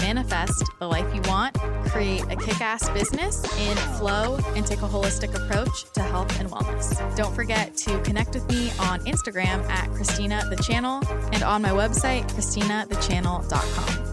[0.00, 1.54] manifest the life you want,
[1.86, 6.50] create a kick ass business in flow, and take a holistic approach to health and
[6.50, 7.16] wellness.
[7.16, 11.70] Don't forget to connect with me on Instagram at Christina the Channel and on my
[11.70, 14.10] website, ChristinaTheChannel.com.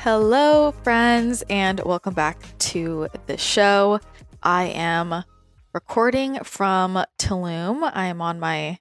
[0.00, 4.00] Hello, friends, and welcome back to the show.
[4.42, 5.24] I am
[5.72, 7.90] recording from Tulum.
[7.92, 8.78] I am on my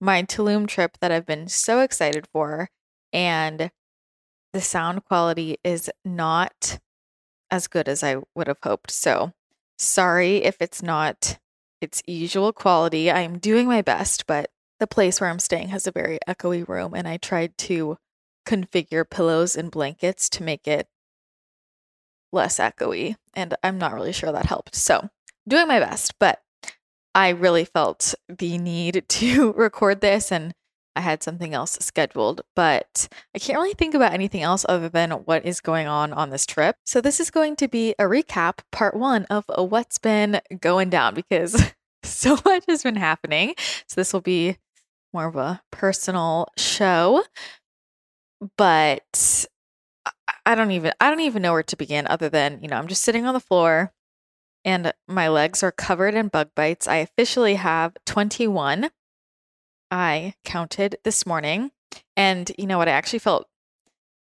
[0.00, 2.68] my Tulum trip that I've been so excited for,
[3.12, 3.70] and
[4.52, 6.78] the sound quality is not
[7.50, 8.90] as good as I would have hoped.
[8.90, 9.32] So,
[9.78, 11.38] sorry if it's not
[11.80, 13.10] its usual quality.
[13.10, 16.94] I'm doing my best, but the place where I'm staying has a very echoey room,
[16.94, 17.98] and I tried to
[18.46, 20.88] configure pillows and blankets to make it
[22.32, 23.16] less echoey.
[23.34, 24.74] And I'm not really sure that helped.
[24.74, 25.10] So,
[25.46, 26.40] doing my best, but
[27.14, 30.52] I really felt the need to record this and
[30.96, 35.12] I had something else scheduled, but I can't really think about anything else other than
[35.12, 36.76] what is going on on this trip.
[36.84, 41.14] So, this is going to be a recap, part one of what's been going down
[41.14, 41.72] because
[42.02, 43.54] so much has been happening.
[43.86, 44.56] So, this will be
[45.12, 47.22] more of a personal show
[48.56, 49.46] but
[50.46, 52.88] I don't even I don't even know where to begin other than, you know, I'm
[52.88, 53.92] just sitting on the floor
[54.64, 56.86] and my legs are covered in bug bites.
[56.86, 58.90] I officially have 21.
[59.90, 61.72] I counted this morning
[62.16, 63.48] and you know what I actually felt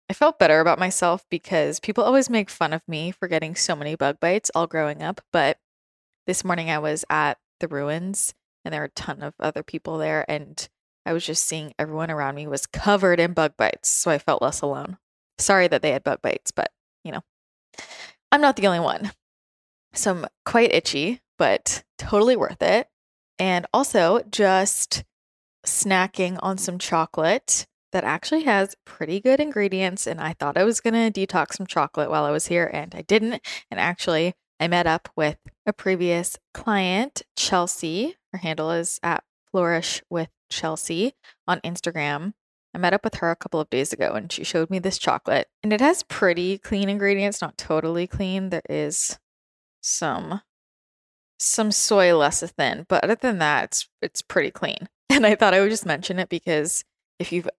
[0.09, 3.77] I felt better about myself because people always make fun of me for getting so
[3.77, 5.57] many bug bites all growing up, but
[6.27, 8.33] this morning I was at the ruins
[8.65, 10.67] and there were a ton of other people there and
[11.05, 14.41] I was just seeing everyone around me was covered in bug bites, so I felt
[14.41, 14.97] less alone.
[15.37, 16.71] Sorry that they had bug bites, but
[17.03, 17.21] you know,
[18.31, 19.11] I'm not the only one.
[19.93, 22.87] So I'm quite itchy, but totally worth it.
[23.39, 25.03] And also just
[25.65, 30.07] snacking on some chocolate that actually has pretty good ingredients.
[30.07, 32.95] And I thought I was going to detox some chocolate while I was here, and
[32.95, 33.41] I didn't.
[33.69, 38.15] And actually, I met up with a previous client, Chelsea.
[38.31, 41.13] Her handle is at Flourish with Chelsea
[41.47, 42.33] on Instagram.
[42.73, 44.97] I met up with her a couple of days ago and she showed me this
[44.97, 45.49] chocolate.
[45.61, 48.49] And it has pretty clean ingredients, not totally clean.
[48.49, 49.19] There is
[49.81, 50.41] some
[51.39, 54.87] some soy lecithin, but other than that, it's it's pretty clean.
[55.13, 56.85] And I thought I would just mention it because
[57.19, 57.49] if you've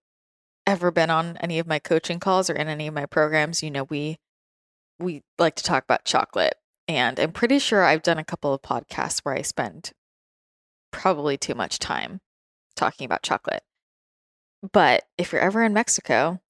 [0.66, 3.70] ever been on any of my coaching calls or in any of my programs, you
[3.70, 4.18] know we
[4.98, 6.54] we like to talk about chocolate.
[6.88, 9.92] And I'm pretty sure I've done a couple of podcasts where I spend
[10.92, 12.20] probably too much time
[12.74, 13.62] talking about chocolate.
[14.72, 16.40] But if you're ever in Mexico,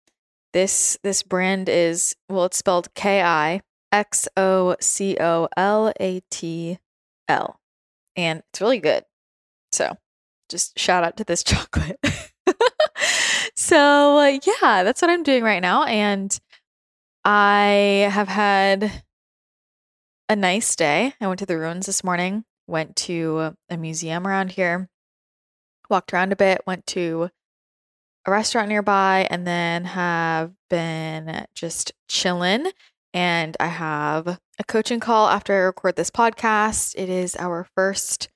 [0.52, 3.62] this this brand is well, it's spelled K I
[3.92, 6.78] X O C O L A T
[7.28, 7.60] L,
[8.16, 9.04] and it's really good.
[9.70, 9.96] So,
[10.48, 12.00] just shout out to this chocolate.
[13.54, 16.36] so, yeah, that's what I'm doing right now, and
[17.24, 19.04] I have had
[20.28, 21.14] a nice day.
[21.20, 22.44] I went to the ruins this morning.
[22.66, 24.88] Went to a museum around here
[25.92, 27.30] walked around a bit, went to
[28.26, 32.66] a restaurant nearby, and then have been just chilling.
[33.14, 36.94] And I have a coaching call after I record this podcast.
[36.96, 38.28] It is our first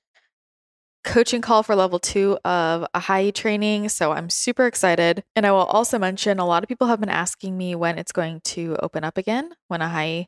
[1.03, 3.89] coaching call for level two of Ahai training.
[3.89, 5.23] So I'm super excited.
[5.35, 8.11] And I will also mention a lot of people have been asking me when it's
[8.11, 10.25] going to open up again, when Ahai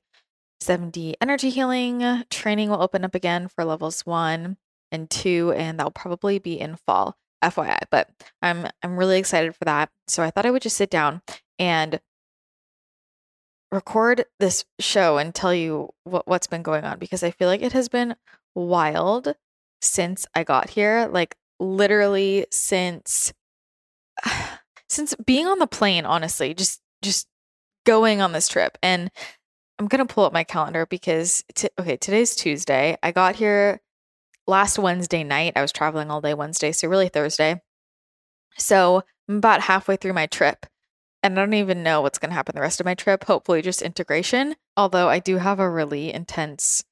[0.61, 4.57] 7D energy healing training will open up again for levels one
[4.91, 7.15] and two, and that'll probably be in fall.
[7.43, 8.09] FYI, but
[8.41, 9.89] I'm I'm really excited for that.
[10.07, 11.21] So I thought I would just sit down
[11.57, 11.99] and
[13.71, 17.61] record this show and tell you what, what's been going on because I feel like
[17.61, 18.15] it has been
[18.55, 19.35] wild
[19.81, 21.07] since I got here.
[21.11, 23.33] Like literally since
[24.89, 27.27] since being on the plane, honestly, just just
[27.85, 28.77] going on this trip.
[28.81, 29.11] And
[29.77, 32.97] I'm gonna pull up my calendar because t- okay, today's Tuesday.
[33.03, 33.81] I got here
[34.47, 35.53] last Wednesday night.
[35.55, 37.61] I was traveling all day Wednesday, so really Thursday.
[38.57, 40.65] So I'm about halfway through my trip.
[41.21, 43.25] And I don't even know what's going to happen the rest of my trip.
[43.25, 44.55] Hopefully, just integration.
[44.77, 46.83] Although I do have a really intense,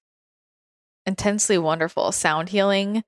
[1.06, 3.03] intensely wonderful sound healing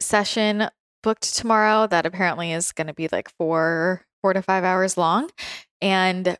[0.00, 0.68] session
[1.02, 5.30] booked tomorrow that apparently is going to be like four, four to five hours long.
[5.80, 6.36] And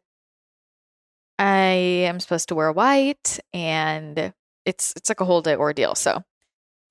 [1.38, 4.32] I am supposed to wear white and
[4.66, 5.94] it's it's like a whole day ordeal.
[5.94, 6.24] So I'm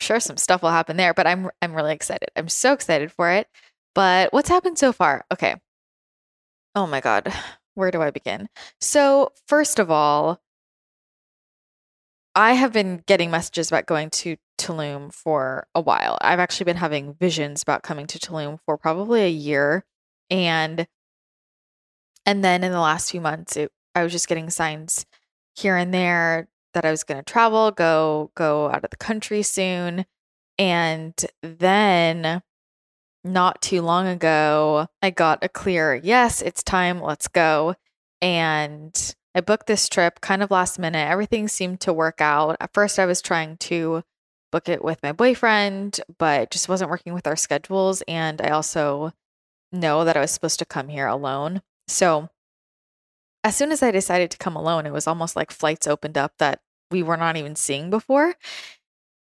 [0.02, 2.30] sure some stuff will happen there, but I'm I'm really excited.
[2.36, 3.48] I'm so excited for it.
[3.96, 5.26] But what's happened so far?
[5.32, 5.56] Okay.
[6.76, 7.34] Oh my god.
[7.76, 8.50] Where do I begin?
[8.82, 10.42] So, first of all,
[12.36, 16.18] I have been getting messages about going to Tulum for a while.
[16.22, 19.86] I've actually been having visions about coming to Tulum for probably a year
[20.30, 20.88] and
[22.26, 25.06] and then in the last few months it, I was just getting signs
[25.56, 29.42] here and there that I was going to travel, go go out of the country
[29.44, 30.06] soon.
[30.58, 32.42] And then
[33.24, 37.76] not too long ago, I got a clear yes, it's time, let's go.
[38.22, 41.08] And I booked this trip kind of last minute.
[41.08, 42.58] Everything seemed to work out.
[42.60, 44.04] At first, I was trying to
[44.52, 48.02] book it with my boyfriend, but just wasn't working with our schedules.
[48.08, 49.14] And I also
[49.72, 51.62] know that I was supposed to come here alone.
[51.88, 52.30] So
[53.44, 56.34] as soon as I decided to come alone, it was almost like flights opened up
[56.40, 56.62] that
[56.92, 58.36] we were not even seeing before.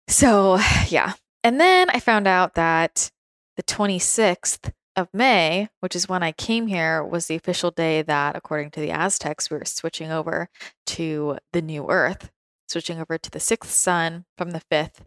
[0.08, 0.58] So,
[0.88, 1.14] yeah.
[1.42, 3.10] And then I found out that
[3.56, 8.36] the 26th of May, which is when I came here, was the official day that,
[8.36, 10.48] according to the Aztecs, we were switching over
[10.86, 12.30] to the new Earth,
[12.68, 15.04] switching over to the sixth sun from the fifth.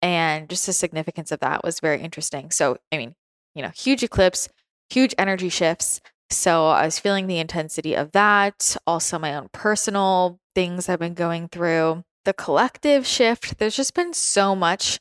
[0.00, 2.50] And just the significance of that was very interesting.
[2.50, 3.16] So, I mean,
[3.54, 4.48] you know, huge eclipse,
[4.90, 6.00] huge energy shifts.
[6.30, 8.76] So I was feeling the intensity of that.
[8.86, 13.58] Also, my own personal things I've been going through, the collective shift.
[13.58, 15.00] There's just been so much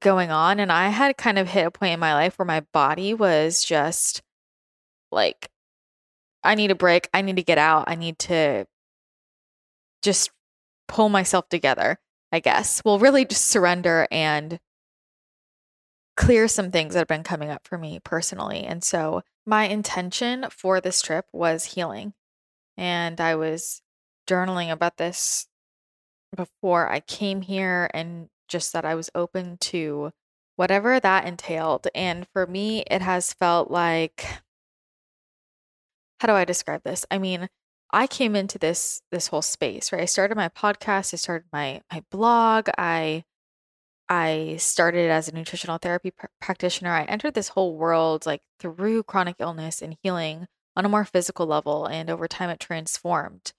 [0.00, 0.60] going on.
[0.60, 3.64] And I had kind of hit a point in my life where my body was
[3.64, 4.22] just
[5.10, 5.48] like,
[6.42, 7.08] I need a break.
[7.14, 7.84] I need to get out.
[7.86, 8.66] I need to
[10.02, 10.30] just
[10.88, 11.98] pull myself together,
[12.30, 12.82] I guess.
[12.84, 14.58] Well, really just surrender and
[16.16, 18.64] clear some things that have been coming up for me personally.
[18.64, 22.12] And so my intention for this trip was healing.
[22.76, 23.82] And I was
[24.28, 25.46] journaling about this
[26.36, 30.12] before I came here and just that I was open to
[30.56, 31.88] whatever that entailed.
[31.94, 34.26] And for me, it has felt like
[36.20, 37.04] how do I describe this?
[37.10, 37.48] I mean,
[37.92, 40.02] I came into this this whole space, right?
[40.02, 43.24] I started my podcast, I started my my blog, I
[44.08, 46.90] I started as a nutritional therapy pr- practitioner.
[46.92, 51.46] I entered this whole world like through chronic illness and healing on a more physical
[51.46, 51.86] level.
[51.86, 53.52] And over time, it transformed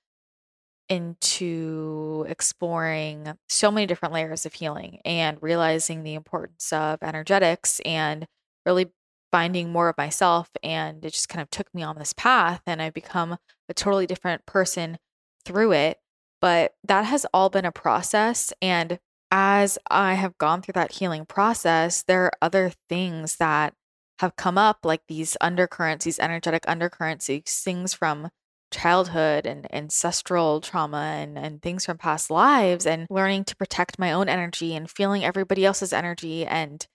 [0.89, 8.27] into exploring so many different layers of healing and realizing the importance of energetics and
[8.65, 8.91] really
[9.31, 10.49] finding more of myself.
[10.63, 12.61] And it just kind of took me on this path.
[12.65, 13.37] And I've become
[13.67, 14.97] a totally different person
[15.43, 15.99] through it.
[16.41, 18.53] But that has all been a process.
[18.61, 18.99] And
[19.31, 23.73] as I have gone through that healing process, there are other things that
[24.19, 28.29] have come up, like these undercurrents, these energetic undercurrents, these things from
[28.75, 34.11] childhood and ancestral trauma and, and things from past lives, and learning to protect my
[34.11, 36.45] own energy and feeling everybody else's energy.
[36.45, 36.85] And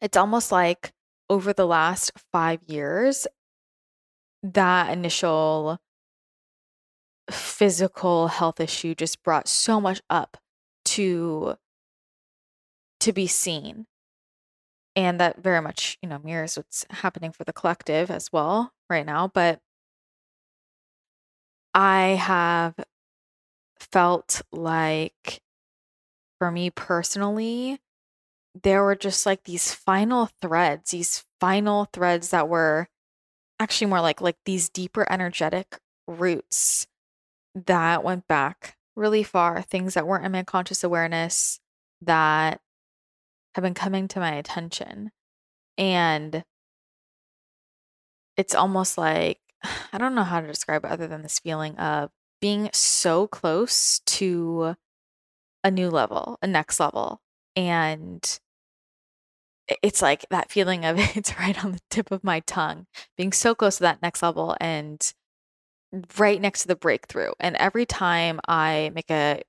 [0.00, 0.92] it's almost like
[1.28, 3.26] over the last five years,
[4.42, 5.78] that initial
[7.30, 10.36] physical health issue just brought so much up
[10.84, 11.54] to
[12.98, 13.86] to be seen
[14.96, 19.06] and that very much you know mirrors what's happening for the collective as well right
[19.06, 19.60] now but
[21.74, 22.74] i have
[23.78, 25.40] felt like
[26.38, 27.78] for me personally
[28.62, 32.88] there were just like these final threads these final threads that were
[33.58, 36.86] actually more like like these deeper energetic roots
[37.54, 41.60] that went back really far, things that weren't in my conscious awareness
[42.02, 42.60] that
[43.54, 45.10] have been coming to my attention.
[45.78, 46.44] And
[48.36, 49.39] it's almost like,
[49.92, 54.00] I don't know how to describe it other than this feeling of being so close
[54.06, 54.76] to
[55.62, 57.20] a new level, a next level.
[57.54, 58.40] And
[59.82, 62.86] it's like that feeling of it's right on the tip of my tongue,
[63.16, 65.12] being so close to that next level and
[66.18, 67.32] right next to the breakthrough.
[67.40, 69.42] And every time I make a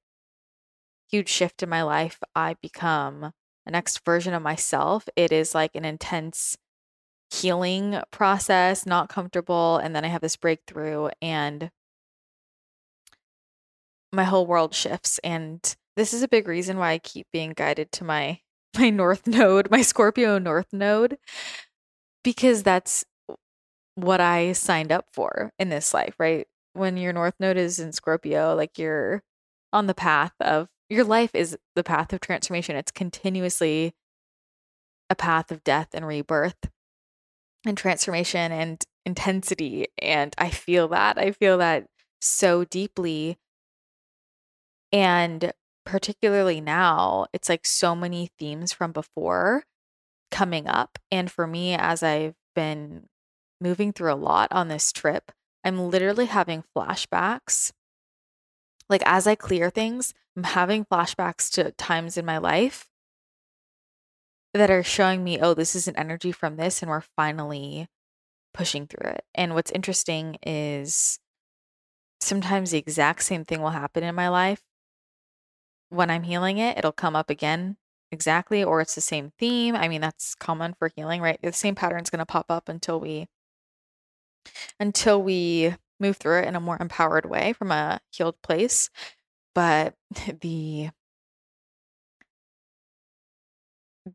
[1.10, 3.32] huge shift in my life, I become
[3.66, 5.08] a next version of myself.
[5.16, 6.58] It is like an intense
[7.32, 9.78] healing process, not comfortable.
[9.78, 11.72] And then I have this breakthrough and
[14.12, 15.20] my whole world shifts.
[15.24, 18.40] And this is a big reason why I keep being guided to my
[18.78, 21.18] my north node, my Scorpio north node,
[22.24, 23.04] because that's
[23.96, 26.48] what I signed up for in this life, right?
[26.74, 29.24] When your North Node is in Scorpio, like you're
[29.74, 32.78] on the path of your life is the path of transformation.
[32.78, 33.94] It's continuously
[35.10, 36.70] a path of death and rebirth
[37.66, 39.88] and transformation and intensity.
[39.98, 41.18] And I feel that.
[41.18, 41.86] I feel that
[42.20, 43.38] so deeply.
[44.92, 45.54] And
[45.86, 49.64] particularly now, it's like so many themes from before
[50.30, 50.98] coming up.
[51.12, 53.08] And for me, as I've been
[53.60, 55.32] moving through a lot on this trip,
[55.64, 57.72] I'm literally having flashbacks.
[58.90, 62.88] Like as I clear things, I'm having flashbacks to times in my life
[64.54, 67.88] that are showing me, oh, this is an energy from this, and we're finally
[68.54, 69.24] pushing through it.
[69.34, 71.20] And what's interesting is
[72.20, 74.62] sometimes the exact same thing will happen in my life.
[75.90, 77.78] When I'm healing it, it'll come up again
[78.12, 79.76] exactly, or it's the same theme.
[79.76, 81.40] I mean, that's common for healing, right?
[81.42, 83.28] The same pattern's going to pop up until we
[84.80, 88.90] until we move through it in a more empowered way from a healed place.
[89.56, 89.96] But
[90.42, 90.90] the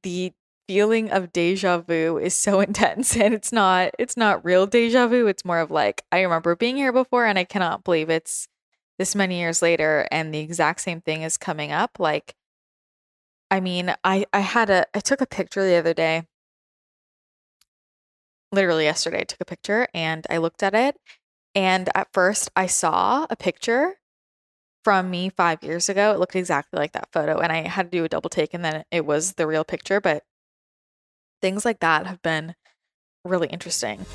[0.03, 0.33] the
[0.69, 5.27] feeling of deja vu is so intense and it's not it's not real deja vu
[5.27, 8.49] it's more of like i remember being here before and i cannot believe it's
[8.99, 12.35] this many years later and the exact same thing is coming up like
[13.51, 16.25] i mean i i had a i took a picture the other day.
[18.53, 20.97] Literally yesterday I took a picture and I looked at it
[21.55, 23.97] and at first I saw a picture
[24.87, 27.99] from me 5 years ago it looked exactly like that photo and I had to
[27.99, 30.23] do a double take and then it was the real picture but
[31.43, 32.55] things like that have been
[33.25, 34.07] really interesting.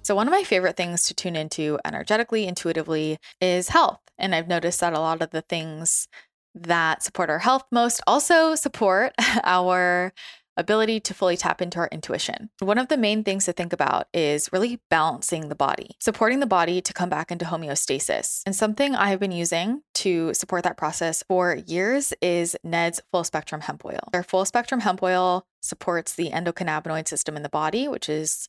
[0.00, 4.00] So, one of my favorite things to tune into energetically, intuitively is health.
[4.16, 6.08] And I've noticed that a lot of the things
[6.54, 9.12] that support our health most also support
[9.44, 10.14] our
[10.56, 12.50] ability to fully tap into our intuition.
[12.58, 16.46] One of the main things to think about is really balancing the body, supporting the
[16.46, 18.42] body to come back into homeostasis.
[18.44, 23.24] And something I have been using to support that process for years is Ned's full
[23.24, 24.00] spectrum hemp oil.
[24.12, 28.48] Their full spectrum hemp oil supports the endocannabinoid system in the body, which is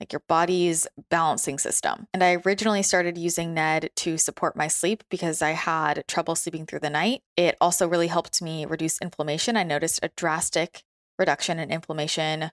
[0.00, 2.08] like your body's balancing system.
[2.12, 6.66] And I originally started using Ned to support my sleep because I had trouble sleeping
[6.66, 7.20] through the night.
[7.36, 9.56] It also really helped me reduce inflammation.
[9.56, 10.82] I noticed a drastic
[11.22, 12.50] reduction in inflammation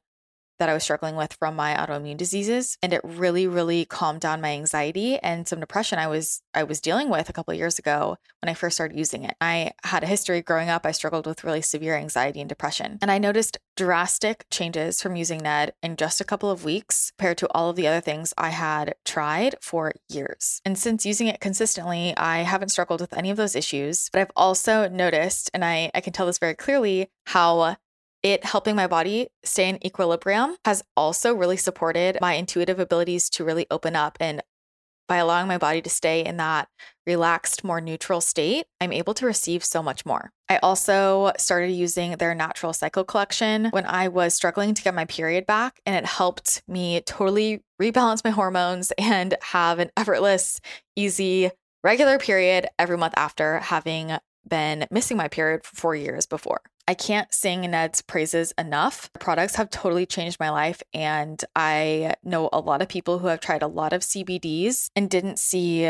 [0.59, 4.41] that I was struggling with from my autoimmune diseases and it really really calmed down
[4.41, 8.17] my anxiety and some depression I was I was dealing with a couple years ago
[8.41, 9.35] when I first started using it.
[9.41, 13.09] I had a history growing up I struggled with really severe anxiety and depression and
[13.09, 17.47] I noticed drastic changes from using Ned in just a couple of weeks compared to
[17.51, 20.61] all of the other things I had tried for years.
[20.65, 24.31] And since using it consistently, I haven't struggled with any of those issues, but I've
[24.35, 27.77] also noticed and I I can tell this very clearly how
[28.23, 33.43] it helping my body stay in equilibrium has also really supported my intuitive abilities to
[33.43, 34.41] really open up and
[35.09, 36.69] by allowing my body to stay in that
[37.05, 40.31] relaxed, more neutral state, I'm able to receive so much more.
[40.47, 45.05] I also started using their natural cycle collection when I was struggling to get my
[45.05, 50.61] period back, and it helped me totally rebalance my hormones and have an effortless,
[50.95, 51.49] easy,
[51.83, 54.15] regular period every month after having
[54.47, 56.61] been missing my period for four years before.
[56.89, 59.12] I can't sing Ned's praises enough.
[59.13, 60.81] The products have totally changed my life.
[60.91, 65.08] And I know a lot of people who have tried a lot of CBDs and
[65.08, 65.88] didn't see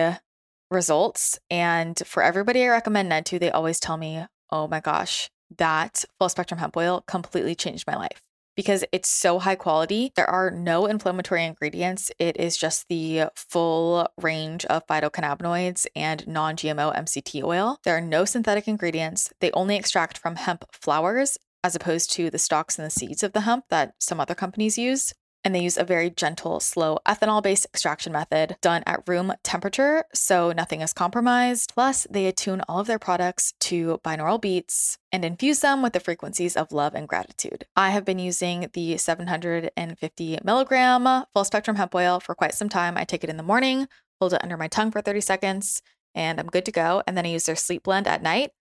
[0.69, 1.39] results.
[1.49, 6.03] And for everybody I recommend Ned to, they always tell me, oh my gosh, that
[6.17, 8.21] full spectrum hemp oil completely changed my life
[8.59, 10.11] because it's so high quality.
[10.17, 12.11] There are no inflammatory ingredients.
[12.19, 17.79] It is just the full range of phytocannabinoids and non GMO MCT oil.
[17.85, 19.31] There are no synthetic ingredients.
[19.39, 23.31] They only extract from hemp flowers as opposed to the stalks and the seeds of
[23.31, 27.41] the hemp that some other companies use and they use a very gentle, slow ethanol
[27.41, 31.73] based extraction method done at room temperature, so nothing is compromised.
[31.73, 35.99] Plus, they attune all of their products to binaural beats and infuse them with the
[35.99, 37.65] frequencies of love and gratitude.
[37.75, 42.97] I have been using the 750 milligram full spectrum hemp oil for quite some time.
[42.97, 43.87] I take it in the morning,
[44.19, 45.81] hold it under my tongue for 30 seconds,
[46.13, 47.01] and I'm good to go.
[47.07, 48.51] And then I use their sleep blend at night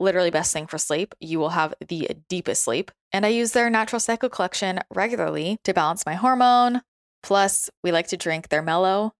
[0.00, 1.14] literally best thing for sleep.
[1.20, 2.90] You will have the deepest sleep.
[3.14, 6.82] And I use their natural cycle collection regularly to balance my hormone.
[7.22, 9.12] Plus, we like to drink their mellow,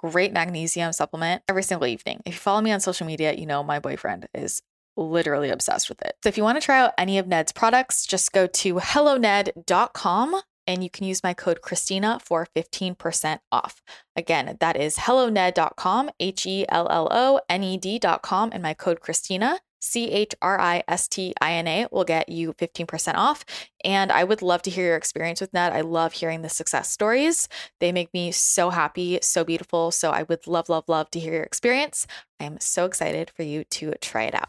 [0.00, 2.20] great magnesium supplement every single evening.
[2.26, 4.62] If you follow me on social media, you know my boyfriend is
[4.96, 6.16] literally obsessed with it.
[6.24, 10.40] So if you want to try out any of Ned's products, just go to helloned.com
[10.66, 13.80] and you can use my code Christina for 15% off.
[14.16, 19.00] Again, that is helloned.com, H E L L O N E D.com, and my code
[19.00, 19.60] Christina.
[19.80, 23.44] C H R I S T I N A will get you 15% off.
[23.84, 25.72] And I would love to hear your experience with Ned.
[25.72, 27.48] I love hearing the success stories.
[27.80, 29.90] They make me so happy, so beautiful.
[29.90, 32.06] So I would love, love, love to hear your experience.
[32.40, 34.48] I am so excited for you to try it out.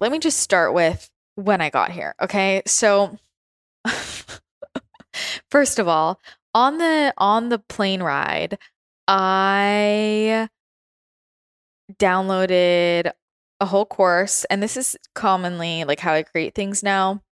[0.00, 2.14] Let me just start with when I got here.
[2.20, 2.62] Okay.
[2.66, 3.18] So,
[5.50, 6.20] first of all,
[6.54, 8.58] on the on the plane ride,
[9.08, 10.48] I
[11.98, 13.12] downloaded
[13.60, 17.22] a whole course, and this is commonly like how I create things now.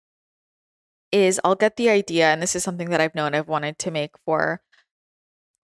[1.11, 3.91] Is I'll get the idea, and this is something that I've known I've wanted to
[3.91, 4.61] make for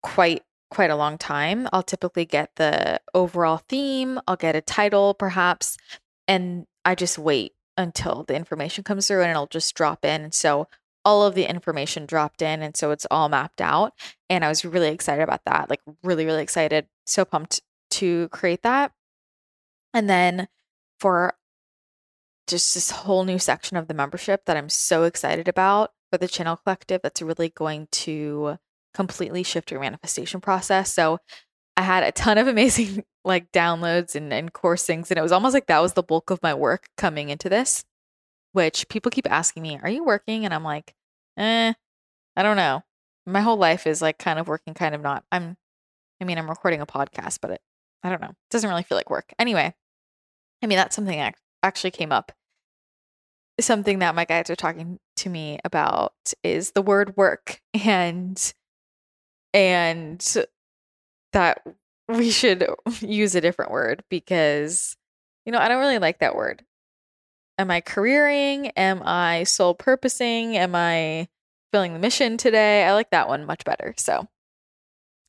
[0.03, 1.69] quite quite a long time.
[1.73, 5.77] I'll typically get the overall theme, I'll get a title perhaps,
[6.27, 10.23] and I just wait until the information comes through and it'll just drop in.
[10.23, 10.69] And so
[11.05, 13.93] all of the information dropped in and so it's all mapped out
[14.29, 15.71] and I was really excited about that.
[15.71, 16.87] Like really really excited.
[17.07, 17.63] So pumped
[17.93, 18.93] to create that.
[19.99, 20.47] And then
[21.01, 21.35] for
[22.47, 26.29] just this whole new section of the membership that I'm so excited about for the
[26.29, 28.59] channel collective that's really going to
[28.95, 30.95] completely shift your manifestation process.
[30.95, 31.19] So
[31.77, 35.11] I had a ton of amazing like downloads and, and course things.
[35.11, 37.85] And it was almost like that was the bulk of my work coming into this,
[38.53, 40.45] which people keep asking me, Are you working?
[40.45, 40.95] And I'm like,
[41.37, 41.73] eh,
[42.37, 42.85] I don't know.
[43.27, 45.25] My whole life is like kind of working, kind of not.
[45.33, 45.57] I'm,
[46.21, 47.61] I mean, I'm recording a podcast, but it,
[48.05, 48.29] I don't know.
[48.29, 49.35] It doesn't really feel like work.
[49.41, 49.75] Anyway,
[50.63, 52.33] I mean, that's something that actually came up.
[53.61, 58.53] Something that my guides are talking to me about is the word work and
[59.53, 60.37] and
[61.33, 61.63] that
[62.09, 62.67] we should
[63.01, 64.97] use a different word because
[65.49, 66.63] you know, I don't really like that word.
[67.57, 68.71] Am I careering?
[68.77, 70.59] Am I soul purposing?
[70.59, 71.29] Am I
[71.73, 72.85] filling the mission today?
[72.85, 73.95] I like that one much better.
[73.97, 74.29] So,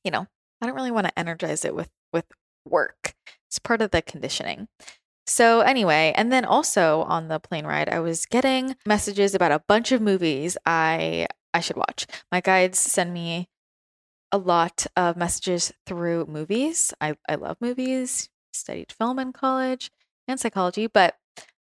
[0.04, 0.28] you know,
[0.62, 2.26] I don't really want to energize it with with
[2.66, 3.14] work.
[3.48, 4.68] It's part of the conditioning.
[5.30, 9.62] So anyway, and then also on the plane ride, I was getting messages about a
[9.68, 12.08] bunch of movies I I should watch.
[12.32, 13.48] My guides send me
[14.32, 16.96] a lot of messages through movies.
[17.00, 19.92] I, I love movies, studied film in college
[20.28, 21.16] and psychology, but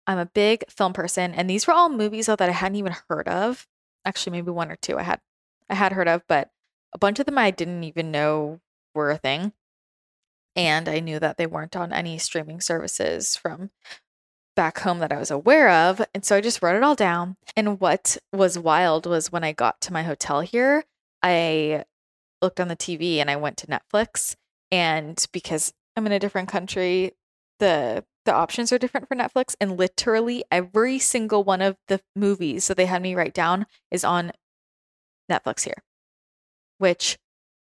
[0.08, 1.36] I'm a big film person.
[1.36, 3.68] And these were all movies that I hadn't even heard of.
[4.04, 5.22] Actually, maybe one or two I had
[5.70, 6.50] I had heard of, but
[6.92, 8.62] a bunch of them I didn't even know
[8.96, 9.54] were a thing
[10.56, 13.72] and I knew that they weren't on any streaming services from
[14.56, 16.02] back home that I was aware of.
[16.13, 17.38] And so I just wrote it all down.
[17.56, 20.84] And what was wild was when I got to my hotel here,
[21.22, 21.86] I
[22.42, 24.36] looked on the TV and I went to Netflix.
[24.72, 27.13] And because I'm in a different country,
[27.60, 29.56] the the options are different for Netflix.
[29.60, 34.06] And literally every single one of the movies that they had me write down is
[34.06, 34.32] on
[35.30, 35.84] Netflix here.
[36.78, 37.18] Which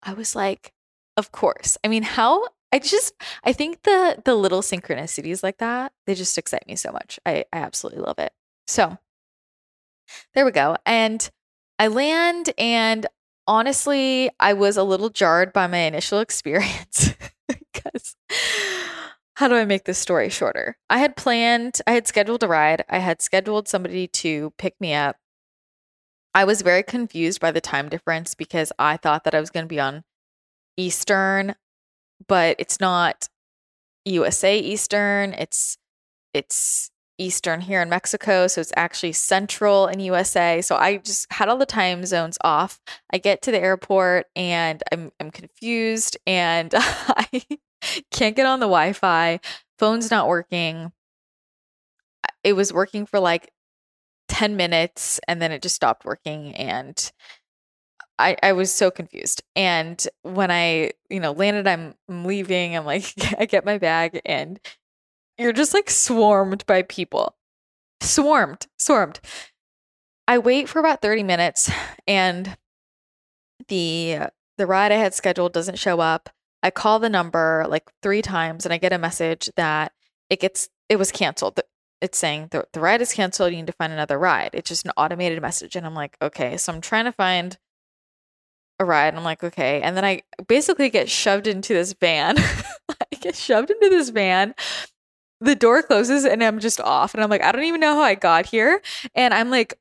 [0.02, 0.72] I was like,
[1.16, 1.76] of course.
[1.84, 6.36] I mean, how I just I think the the little synchronicities like that, they just
[6.36, 7.18] excite me so much.
[7.24, 8.34] I, I absolutely love it.
[8.66, 8.98] So
[10.34, 10.76] there we go.
[10.84, 11.26] And
[11.78, 13.06] I land and
[13.46, 17.14] honestly, I was a little jarred by my initial experience
[17.48, 18.14] because
[19.36, 20.76] how do I make this story shorter?
[20.90, 24.92] I had planned, I had scheduled a ride, I had scheduled somebody to pick me
[24.92, 25.16] up.
[26.34, 29.64] I was very confused by the time difference because I thought that I was going
[29.64, 30.04] to be on
[30.76, 31.54] Eastern
[32.28, 33.28] but it's not
[34.04, 35.32] USA Eastern.
[35.34, 35.76] It's
[36.32, 40.60] it's Eastern here in Mexico, so it's actually Central in USA.
[40.60, 42.80] So I just had all the time zones off.
[43.10, 47.42] I get to the airport and I'm I'm confused and I
[48.10, 49.40] can't get on the Wi-Fi.
[49.78, 50.92] Phone's not working.
[52.44, 53.50] It was working for like
[54.28, 57.12] 10 minutes and then it just stopped working and
[58.18, 59.42] I, I was so confused.
[59.54, 62.76] And when I, you know, landed, I'm, leaving.
[62.76, 64.58] I'm like, I get my bag, and
[65.38, 67.36] you're just like swarmed by people.
[68.00, 69.20] Swarmed, swarmed.
[70.28, 71.70] I wait for about 30 minutes,
[72.06, 72.56] and
[73.68, 74.18] the
[74.58, 76.30] the ride I had scheduled doesn't show up.
[76.62, 79.92] I call the number like three times, and I get a message that
[80.30, 81.60] it gets it was canceled.
[82.00, 83.52] It's saying the, the ride is canceled.
[83.52, 84.50] You need to find another ride.
[84.52, 86.56] It's just an automated message, and I'm like, okay.
[86.56, 87.56] So I'm trying to find
[88.78, 89.14] a ride.
[89.14, 89.80] I'm like, okay.
[89.82, 92.36] And then I basically get shoved into this van.
[92.88, 94.54] I get shoved into this van.
[95.40, 97.14] The door closes and I'm just off.
[97.14, 98.80] And I'm like, I don't even know how I got here.
[99.14, 99.78] And I'm like,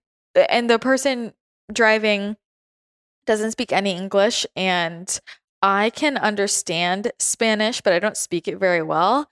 [0.50, 1.34] and the person
[1.72, 2.36] driving
[3.26, 4.46] doesn't speak any English.
[4.56, 5.20] And
[5.62, 9.30] I can understand Spanish, but I don't speak it very well,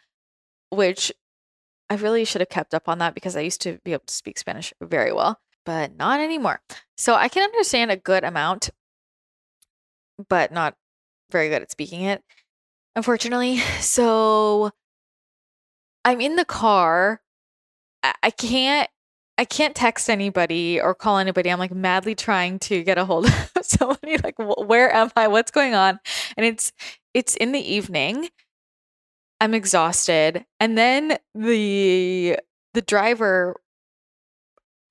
[0.71, 1.11] which
[1.89, 4.13] I really should have kept up on that because I used to be able to
[4.13, 6.61] speak Spanish very well, but not anymore.
[6.97, 8.71] So I can understand a good amount,
[10.29, 10.75] but not
[11.31, 12.23] very good at speaking it,
[12.95, 13.61] unfortunately.
[13.79, 14.71] So
[16.05, 17.21] I'm in the car.
[18.01, 18.89] I, I can't
[19.37, 21.49] I can't text anybody or call anybody.
[21.49, 25.27] I'm like madly trying to get a hold of somebody like where am I?
[25.27, 25.99] What's going on?
[26.37, 26.71] And it's
[27.13, 28.29] it's in the evening.
[29.41, 30.45] I'm exhausted.
[30.59, 32.37] And then the
[32.73, 33.55] the driver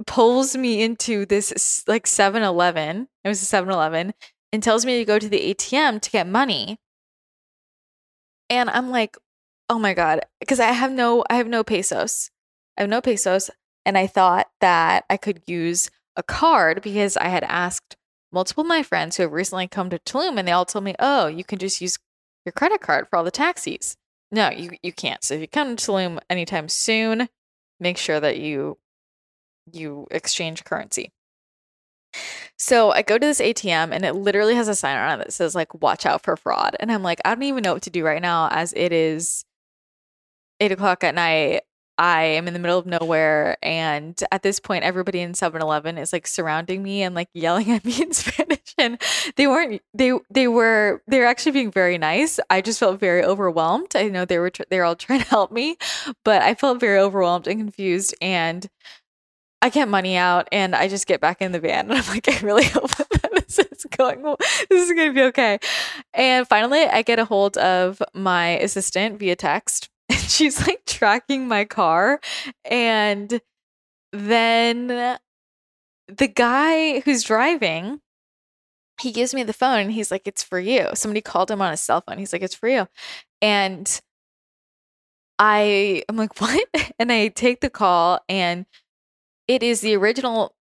[0.07, 3.09] pulls me into this like 7-Eleven.
[3.25, 4.13] It was a 7-Eleven
[4.53, 6.79] and tells me to go to the ATM to get money.
[8.51, 9.17] And I'm like,
[9.69, 12.31] oh my god, because I have no I have no pesos.
[12.77, 13.51] I have no pesos
[13.85, 17.97] and I thought that I could use a card because I had asked
[18.31, 20.95] multiple of my friends who have recently come to Tulum and they all told me,
[20.99, 21.99] "Oh, you can just use
[22.45, 23.97] your credit card for all the taxis."
[24.31, 25.23] No, you you can't.
[25.25, 27.29] So if you come to Tulum anytime soon,
[27.81, 28.79] make sure that you
[29.73, 31.13] you exchange currency.
[32.59, 35.33] So I go to this ATM and it literally has a sign on it that
[35.33, 36.77] says like watch out for fraud.
[36.79, 39.45] And I'm like, I don't even know what to do right now as it is
[40.61, 41.63] eight o'clock at night.
[41.99, 46.13] I am in the middle of nowhere and at this point everybody in 7-Eleven is
[46.13, 49.01] like surrounding me and like yelling at me in Spanish and
[49.37, 52.41] they weren't they they were they were actually being very nice.
[52.49, 53.95] I just felt very overwhelmed.
[53.95, 55.77] I know they were they were all trying to help me,
[56.25, 58.69] but I felt very overwhelmed and confused and
[59.63, 62.29] I get money out and I just get back in the van and I'm like,
[62.29, 64.23] I really hope that this is going,
[64.69, 65.59] this is to be okay.
[66.13, 71.47] And finally, I get a hold of my assistant via text and she's like tracking
[71.47, 72.21] my car.
[72.65, 73.41] And
[74.13, 75.19] then
[76.09, 78.01] the guy who's driving,
[79.01, 80.89] he gives me the phone and he's like, it's for you.
[80.95, 82.19] Somebody called him on his cell phone.
[82.19, 82.89] He's like, it's for you.
[83.41, 84.01] And
[85.39, 86.69] I am like, what?
[86.99, 88.67] And I take the call and
[89.49, 90.55] it is the original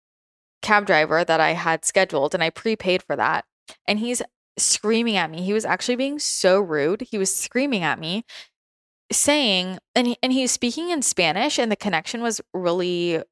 [0.62, 3.44] cab driver that I had scheduled and I prepaid for that.
[3.86, 4.22] And he's
[4.58, 5.42] screaming at me.
[5.42, 7.02] He was actually being so rude.
[7.02, 8.24] He was screaming at me
[9.12, 13.22] saying and he, and he was speaking in Spanish and the connection was really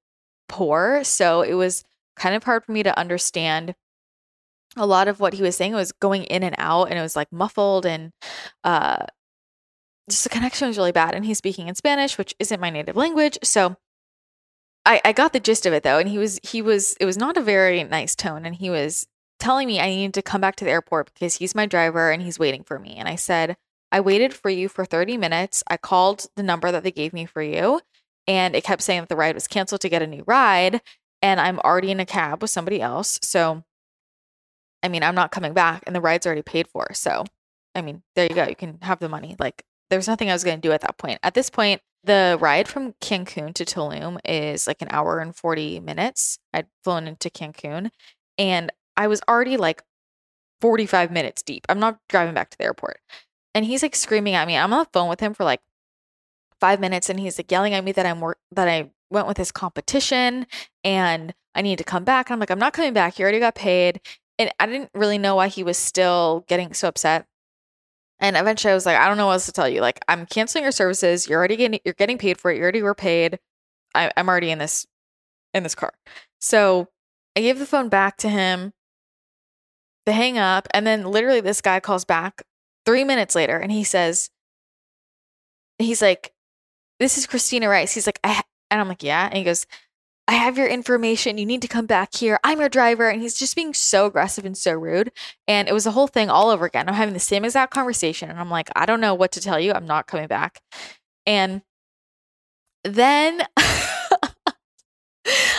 [0.49, 1.85] poor, so it was
[2.17, 3.75] kind of hard for me to understand
[4.77, 7.03] a lot of what he was saying it was going in and out and it
[7.03, 8.13] was like muffled and
[8.65, 9.05] uh
[10.11, 12.97] just the connection was really bad and he's speaking in Spanish, which isn't my native
[12.97, 13.39] language.
[13.43, 13.77] So
[14.89, 17.19] I, I got the gist of it though, and he was he was it was
[17.19, 19.07] not a very nice tone, and he was
[19.39, 22.23] telling me I needed to come back to the airport because he's my driver and
[22.23, 22.97] he's waiting for me.
[22.97, 23.57] And I said,
[23.93, 25.63] I waited for you for 30 minutes.
[25.69, 27.83] I called the number that they gave me for you,
[28.27, 30.81] and it kept saying that the ride was canceled to get a new ride.
[31.21, 33.19] And I'm already in a cab with somebody else.
[33.23, 33.65] So,
[34.83, 36.95] I mean, I'm not coming back, and the ride's already paid for.
[36.95, 37.25] So,
[37.75, 38.45] I mean, there you go.
[38.45, 39.37] You can have the money.
[39.39, 41.19] Like, there's nothing I was going to do at that point.
[41.23, 45.79] At this point, the ride from Cancun to Tulum is like an hour and 40
[45.81, 46.39] minutes.
[46.55, 47.91] I'd flown into Cancun
[48.39, 49.83] and I was already like
[50.63, 51.67] 45 minutes deep.
[51.69, 53.01] I'm not driving back to the airport.
[53.55, 54.57] And he's like screaming at me.
[54.57, 55.61] I'm on the phone with him for like
[56.59, 59.37] five minutes and he's like yelling at me that I'm work that I went with
[59.37, 60.47] his competition
[60.83, 62.29] and I need to come back.
[62.29, 63.19] And I'm like, I'm not coming back.
[63.19, 64.01] You already got paid.
[64.39, 67.27] And I didn't really know why he was still getting so upset.
[68.21, 69.81] And eventually I was like, I don't know what else to tell you.
[69.81, 71.29] Like, I'm canceling your services.
[71.29, 72.57] You're already getting you're getting paid for it.
[72.57, 73.39] You already were paid.
[73.95, 74.87] I, I'm already in this
[75.55, 75.93] in this car.
[76.41, 76.89] So
[77.37, 78.73] I gave the phone back to him.
[80.07, 82.43] They hang up, and then literally this guy calls back
[82.87, 84.31] three minutes later and he says,
[85.79, 86.33] he's like,
[86.99, 87.93] This is Christina Rice.
[87.93, 89.27] He's like, I and I'm like, yeah.
[89.27, 89.67] And he goes,
[90.29, 91.39] I have your information.
[91.39, 92.39] You need to come back here.
[92.45, 93.09] I'm your driver.
[93.09, 95.11] And he's just being so aggressive and so rude.
[95.49, 96.87] And it was a whole thing all over again.
[96.87, 98.29] I'm having the same exact conversation.
[98.29, 99.73] And I'm like, I don't know what to tell you.
[99.73, 100.61] I'm not coming back.
[101.25, 101.63] And
[102.85, 104.53] then I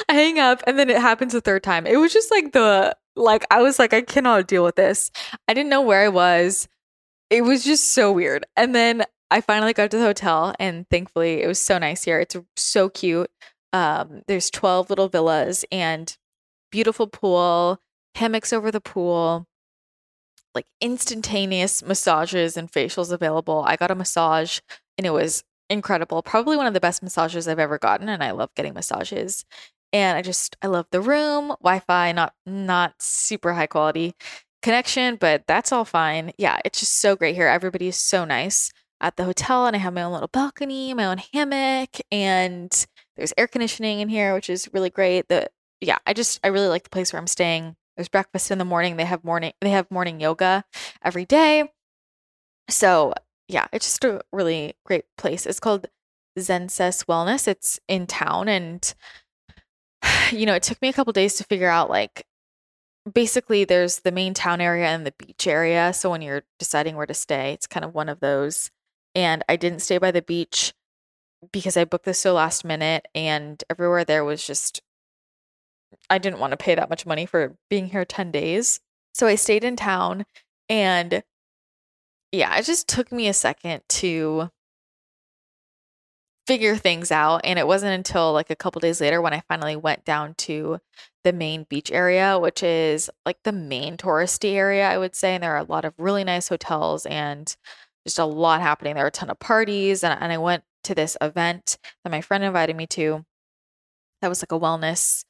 [0.08, 1.88] hang up and then it happens a third time.
[1.88, 5.10] It was just like the, like, I was like, I cannot deal with this.
[5.48, 6.68] I didn't know where I was.
[7.32, 8.46] It was just so weird.
[8.56, 12.20] And then I finally got to the hotel and thankfully it was so nice here.
[12.20, 13.32] It's so cute.
[13.74, 16.16] Um, there's 12 little villas and
[16.72, 17.80] beautiful pool,
[18.16, 19.48] hammocks over the pool,
[20.56, 23.64] like instantaneous massages and facials available.
[23.66, 24.60] I got a massage
[24.98, 26.22] and it was incredible.
[26.24, 29.46] Probably one of the best massages I've ever gotten and I love getting massages.
[29.92, 34.16] And I just I love the room, Wi-Fi, not not super high quality
[34.62, 36.32] connection, but that's all fine.
[36.38, 37.48] Yeah, it's just so great here.
[37.48, 41.06] Everybody is so nice at the hotel and I have my own little balcony, my
[41.06, 42.86] own hammock and
[43.20, 45.28] there's air conditioning in here, which is really great.
[45.30, 45.50] The
[45.82, 47.76] yeah, I just I really like the place where I'm staying.
[47.96, 48.98] There's breakfast in the morning.
[48.98, 50.64] They have morning they have morning yoga
[51.04, 51.72] every day.
[52.70, 53.14] So
[53.48, 55.46] yeah, it's just a really great place.
[55.46, 55.88] It's called
[56.38, 57.48] Zenses Wellness.
[57.48, 58.94] It's in town and
[60.32, 62.26] you know, it took me a couple days to figure out like
[63.12, 65.94] basically there's the main town area and the beach area.
[65.94, 68.72] So when you're deciding where to stay, it's kind of one of those.
[69.16, 70.74] And I didn't stay by the beach
[71.52, 74.82] because I booked this so last minute and everywhere there was just
[76.10, 78.80] I didn't want to pay that much money for being here 10 days.
[79.14, 80.26] So I stayed in town
[80.70, 81.24] and
[82.32, 84.50] yeah, it just took me a second to
[86.46, 89.76] figure things out and it wasn't until like a couple days later when I finally
[89.76, 90.80] went down to
[91.24, 95.44] the main beach area, which is like the main touristy area, I would say, and
[95.44, 97.56] there are a lot of really nice hotels and
[98.06, 98.96] just a lot happening.
[98.96, 102.22] There were a ton of parties, and, and I went to this event that my
[102.22, 103.26] friend invited me to.
[104.22, 105.24] That was like a wellness,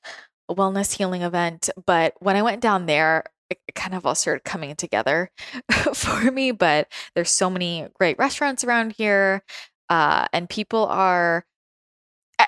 [0.47, 1.69] a wellness healing event.
[1.85, 5.31] But when I went down there, it kind of all started coming together
[5.93, 6.51] for me.
[6.51, 9.43] But there's so many great restaurants around here,
[9.89, 11.45] uh, and people are.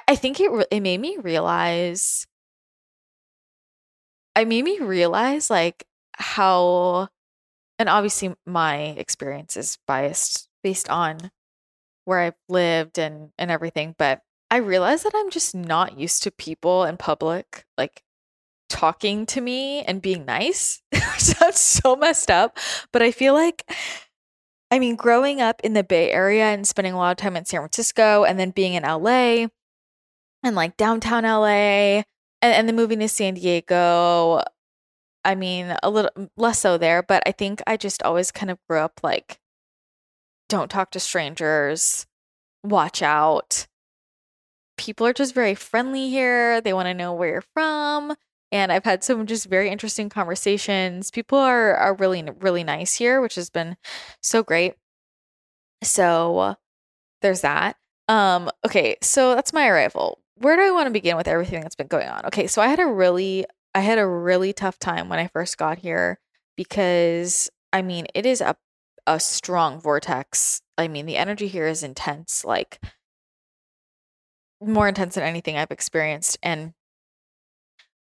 [0.07, 2.25] I, think it it made me realize.
[4.35, 7.09] I made me realize like how,
[7.77, 11.31] and obviously my experience is biased based on
[12.05, 16.31] where I've lived and and everything, but I realize that I'm just not used to
[16.31, 18.03] people in public like
[18.69, 20.81] talking to me and being nice.
[21.17, 22.57] Sounds so messed up,
[22.91, 23.63] but I feel like
[24.71, 27.43] I mean, growing up in the Bay Area and spending a lot of time in
[27.43, 29.47] San Francisco and then being in LA
[30.43, 32.05] and like downtown LA and,
[32.41, 34.41] and then moving to San Diego,
[35.25, 38.57] I mean, a little less so there, but I think I just always kind of
[38.69, 39.39] grew up like,
[40.51, 42.05] don't talk to strangers,
[42.63, 43.67] watch out.
[44.77, 46.61] People are just very friendly here.
[46.61, 48.15] They want to know where you're from
[48.51, 51.09] and I've had some just very interesting conversations.
[51.09, 53.77] People are are really really nice here, which has been
[54.21, 54.75] so great.
[55.83, 56.57] So
[57.21, 57.77] there's that.
[58.07, 60.19] Um okay, so that's my arrival.
[60.35, 62.25] Where do I want to begin with everything that's been going on?
[62.25, 65.57] Okay, so I had a really I had a really tough time when I first
[65.57, 66.19] got here
[66.57, 68.55] because I mean, it is a
[69.15, 70.61] a strong vortex.
[70.77, 72.79] I mean, the energy here is intense, like
[74.61, 76.73] more intense than anything I've experienced and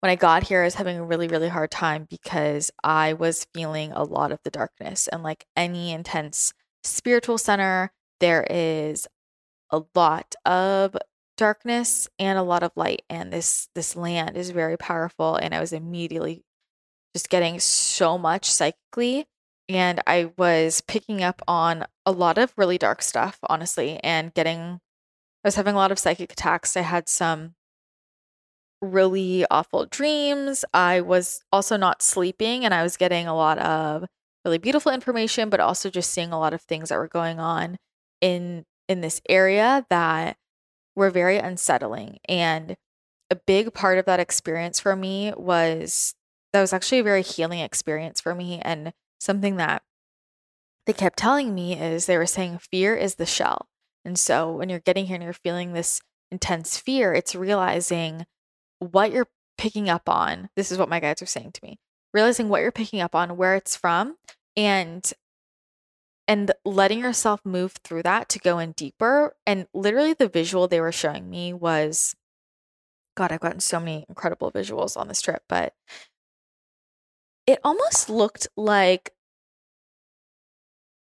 [0.00, 3.46] when I got here, I was having a really, really hard time because I was
[3.52, 5.08] feeling a lot of the darkness.
[5.08, 6.52] And like any intense
[6.84, 7.90] spiritual center,
[8.20, 9.08] there is
[9.70, 10.96] a lot of
[11.36, 13.02] darkness and a lot of light.
[13.10, 15.34] And this this land is very powerful.
[15.34, 16.44] And I was immediately
[17.14, 19.26] just getting so much psychically.
[19.68, 24.80] And I was picking up on a lot of really dark stuff, honestly, and getting
[25.44, 26.76] I was having a lot of psychic attacks.
[26.76, 27.54] I had some
[28.80, 30.64] really awful dreams.
[30.72, 34.06] I was also not sleeping and I was getting a lot of
[34.44, 37.76] really beautiful information but also just seeing a lot of things that were going on
[38.20, 40.36] in in this area that
[40.96, 42.76] were very unsettling and
[43.30, 46.14] a big part of that experience for me was
[46.52, 49.82] that was actually a very healing experience for me and something that
[50.86, 53.68] they kept telling me is they were saying fear is the shell.
[54.04, 56.00] And so when you're getting here and you're feeling this
[56.30, 58.26] intense fear, it's realizing
[58.78, 59.28] what you're
[59.58, 60.48] picking up on.
[60.56, 61.78] This is what my guides are saying to me.
[62.14, 64.16] Realizing what you're picking up on, where it's from,
[64.56, 65.12] and
[66.26, 69.34] and letting yourself move through that to go in deeper.
[69.46, 72.14] And literally the visual they were showing me was
[73.14, 75.74] God, I've gotten so many incredible visuals on this trip, but
[77.48, 79.12] it almost looked like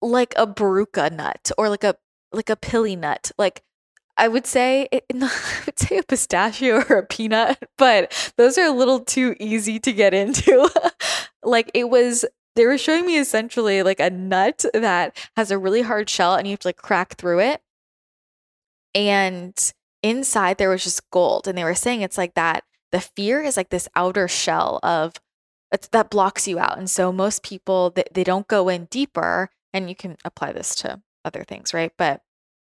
[0.00, 1.96] like a baruka nut or like a
[2.32, 3.32] like a pili nut.
[3.36, 3.64] Like
[4.16, 8.66] I would say it, I would say a pistachio or a peanut, but those are
[8.66, 10.70] a little too easy to get into.
[11.42, 15.82] like it was they were showing me essentially like a nut that has a really
[15.82, 17.60] hard shell and you have to like crack through it.
[18.94, 19.72] And
[20.04, 22.62] inside there was just gold and they were saying it's like that
[22.92, 25.14] the fear is like this outer shell of
[25.70, 26.78] that blocks you out.
[26.78, 30.74] And so most people they, they don't go in deeper and you can apply this
[30.76, 31.92] to other things, right?
[31.96, 32.22] But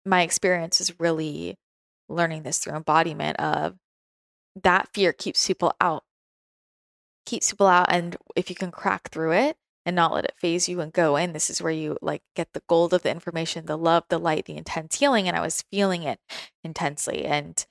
[0.04, 1.56] my experience is really
[2.08, 3.76] learning this through embodiment of
[4.62, 6.04] that fear keeps people out
[7.26, 10.68] keeps people out and if you can crack through it and not let it phase
[10.68, 13.66] you and go in this is where you like get the gold of the information
[13.66, 16.18] the love the light the intense healing and i was feeling it
[16.64, 17.66] intensely and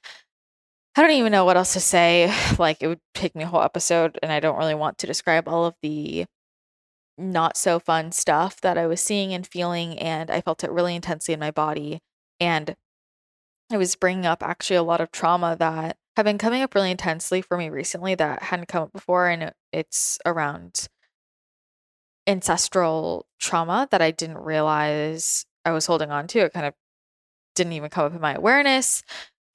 [1.00, 3.62] i don't even know what else to say like it would take me a whole
[3.62, 6.26] episode and i don't really want to describe all of the
[7.18, 10.96] not so fun stuff that i was seeing and feeling and i felt it really
[10.96, 12.00] intensely in my body
[12.40, 12.76] and
[13.72, 16.92] I was bringing up actually a lot of trauma that have been coming up really
[16.92, 19.28] intensely for me recently that hadn't come up before.
[19.28, 20.88] And it's around
[22.26, 26.40] ancestral trauma that I didn't realize I was holding on to.
[26.40, 26.74] It kind of
[27.56, 29.04] didn't even come up in my awareness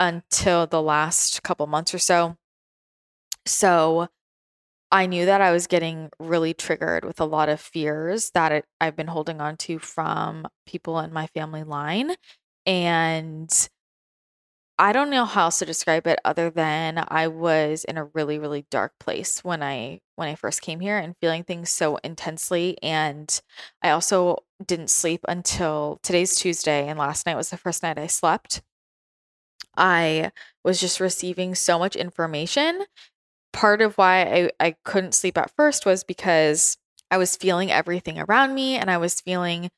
[0.00, 2.36] until the last couple months or so.
[3.46, 4.08] So
[4.92, 8.66] I knew that I was getting really triggered with a lot of fears that it,
[8.80, 12.14] I've been holding on to from people in my family line
[12.66, 13.50] and
[14.78, 18.38] I don't know how else to describe it other than I was in a really
[18.38, 22.76] really dark place when I when I first came here and feeling things so intensely
[22.82, 23.40] and
[23.82, 28.08] I also didn't sleep until today's Tuesday and last night was the first night I
[28.08, 28.62] slept.
[29.76, 30.32] I
[30.64, 32.84] was just receiving so much information.
[33.52, 36.76] Part of why I, I couldn't sleep at first was because
[37.10, 39.70] I was feeling everything around me and I was feeling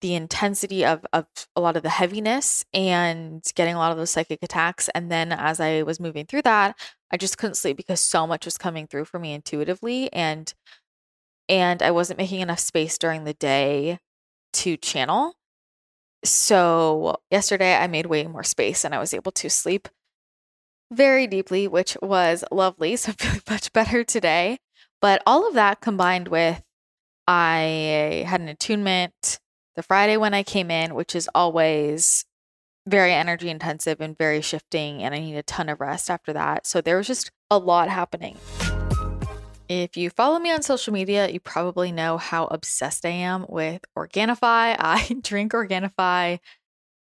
[0.00, 4.10] the intensity of of a lot of the heaviness and getting a lot of those
[4.10, 4.88] psychic attacks.
[4.94, 6.78] And then as I was moving through that,
[7.12, 10.52] I just couldn't sleep because so much was coming through for me intuitively and
[11.48, 13.98] and I wasn't making enough space during the day
[14.54, 15.34] to channel.
[16.24, 19.88] So yesterday I made way more space and I was able to sleep
[20.92, 22.96] very deeply, which was lovely.
[22.96, 24.58] So I'm feeling much better today.
[25.00, 26.62] But all of that combined with
[27.26, 29.38] I had an attunement
[29.76, 32.24] the Friday when I came in, which is always
[32.86, 36.66] very energy intensive and very shifting, and I need a ton of rest after that.
[36.66, 38.36] So there was just a lot happening.
[39.70, 43.82] If you follow me on social media, you probably know how obsessed I am with
[43.96, 44.40] Organifi.
[44.42, 46.40] I drink Organifi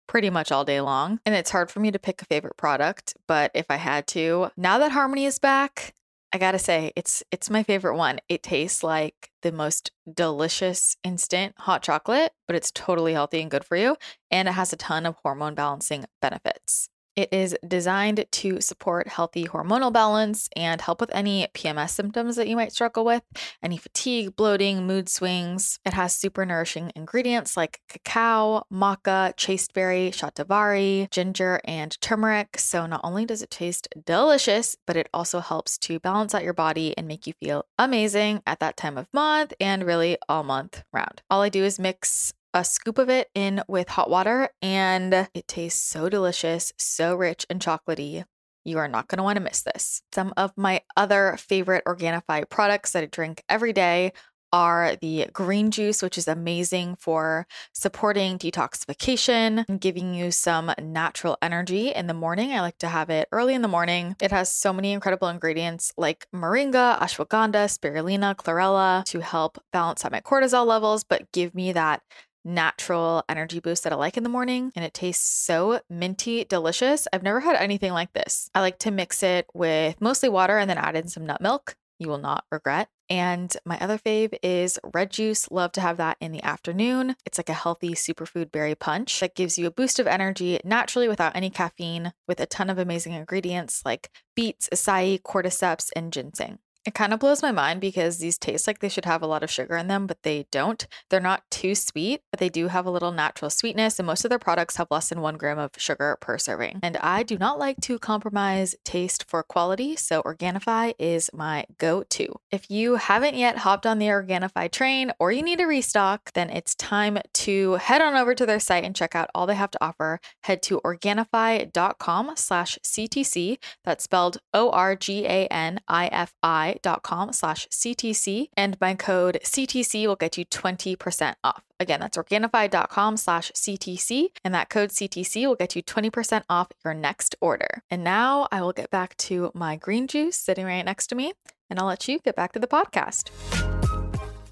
[0.07, 3.19] pretty much all day long, and it's hard for me to pick a favorite product,
[3.29, 5.93] but if I had to, now that Harmony is back,
[6.33, 8.19] I gotta say, it's it's my favorite one.
[8.31, 13.65] It tastes like the most delicious instant hot chocolate, but it's totally healthy and good
[13.65, 13.97] for you.
[14.31, 16.89] And it has a ton of hormone balancing benefits.
[17.17, 22.49] It is designed to support healthy hormonal balance and help with any PMS symptoms that
[22.49, 23.23] you might struggle with,
[23.63, 25.79] any fatigue, bloating, mood swings.
[25.85, 32.59] It has super nourishing ingredients like cacao, maca, chasteberry, shatavari, ginger, and turmeric.
[32.59, 36.53] So not only does it taste delicious, but it also helps to balance out your
[36.53, 40.83] body and make you feel amazing at that time of month and really all month
[40.93, 41.23] round.
[41.31, 45.49] All I do is mix a scoop of it in with hot water, and it
[45.49, 48.25] tastes so delicious, so rich and chocolatey.
[48.65, 50.03] You are not going to want to miss this.
[50.15, 54.13] Some of my other favorite Organifi products that I drink every day
[54.53, 61.37] are the green juice, which is amazing for supporting detoxification and giving you some natural
[61.43, 62.53] energy in the morning.
[62.53, 64.15] I like to have it early in the morning.
[64.23, 70.13] It has so many incredible ingredients like moringa, ashwagandha, spirulina, chlorella to help balance out
[70.13, 72.03] my cortisol levels, but give me that
[72.45, 74.73] natural energy boost that I like in the morning.
[74.77, 77.09] And it tastes so minty, delicious.
[77.13, 78.51] I've never had anything like this.
[78.55, 81.77] I like to mix it with mostly water and then add in some nut milk.
[81.99, 82.89] You will not regret.
[83.09, 85.51] And my other fave is red juice.
[85.51, 87.17] Love to have that in the afternoon.
[87.25, 91.09] It's like a healthy superfood berry punch that gives you a boost of energy naturally
[91.09, 96.59] without any caffeine, with a ton of amazing ingredients like beets, acai, cordyceps, and ginseng.
[96.85, 99.43] It kind of blows my mind because these taste like they should have a lot
[99.43, 100.87] of sugar in them, but they don't.
[101.09, 104.29] They're not too sweet, but they do have a little natural sweetness, and most of
[104.29, 106.81] their products have less than one gram of sugar per serving.
[106.83, 112.03] And I do not like to compromise taste for quality, so Organifi is my go
[112.11, 112.35] to.
[112.51, 116.51] If you haven't yet hopped on the Organifi train or you need a restock, then
[116.51, 119.71] it's time to head on over to their site and check out all they have
[119.71, 120.21] to offer.
[120.43, 123.57] Head to Organifi.com slash CTC.
[123.85, 128.95] That's spelled O R G A N I F I organifi.com slash CTC and my
[128.95, 131.63] code CTC will get you 20% off.
[131.81, 136.95] Again, that's organifi.com slash CTC and that code CTC will get you 20% off your
[136.95, 137.83] next order.
[137.91, 141.33] And now I will get back to my green juice sitting right next to me
[141.71, 143.31] and I'll let you get back to the podcast.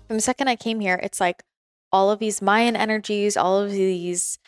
[0.06, 1.42] From the second I came here, it's like
[1.90, 4.38] all of these Mayan energies, all of these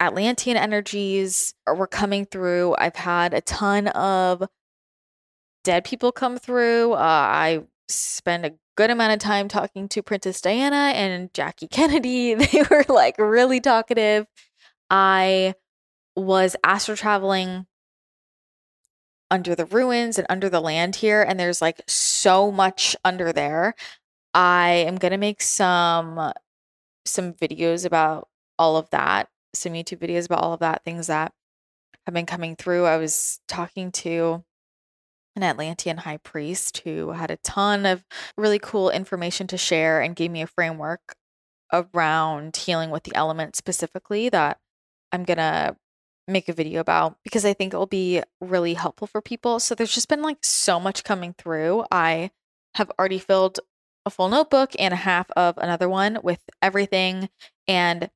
[0.00, 2.74] Atlantean energies were coming through.
[2.78, 4.48] I've had a ton of
[5.64, 6.92] dead people come through.
[6.92, 12.34] Uh, I spend a good amount of time talking to Princess Diana and Jackie Kennedy.
[12.34, 14.26] They were like really talkative.
[14.88, 15.54] I
[16.16, 17.66] was astral traveling
[19.30, 23.74] under the ruins and under the land here, and there's like so much under there.
[24.34, 26.32] I am gonna make some
[27.04, 31.32] some videos about all of that, some YouTube videos about all of that, things that
[32.06, 32.86] have been coming through.
[32.86, 34.44] I was talking to
[35.36, 38.04] an Atlantean high priest who had a ton of
[38.36, 41.14] really cool information to share and gave me a framework
[41.72, 44.58] around healing with the elements specifically that
[45.12, 45.76] I'm going to
[46.26, 49.60] make a video about because I think it will be really helpful for people.
[49.60, 51.84] So there's just been like so much coming through.
[51.90, 52.30] I
[52.74, 53.60] have already filled
[54.06, 57.28] a full notebook and a half of another one with everything.
[57.66, 58.10] And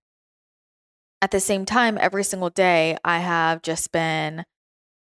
[1.21, 4.45] at the same time, every single day, I have just been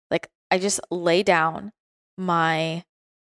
[0.10, 1.72] like, I just lay down
[2.18, 2.84] my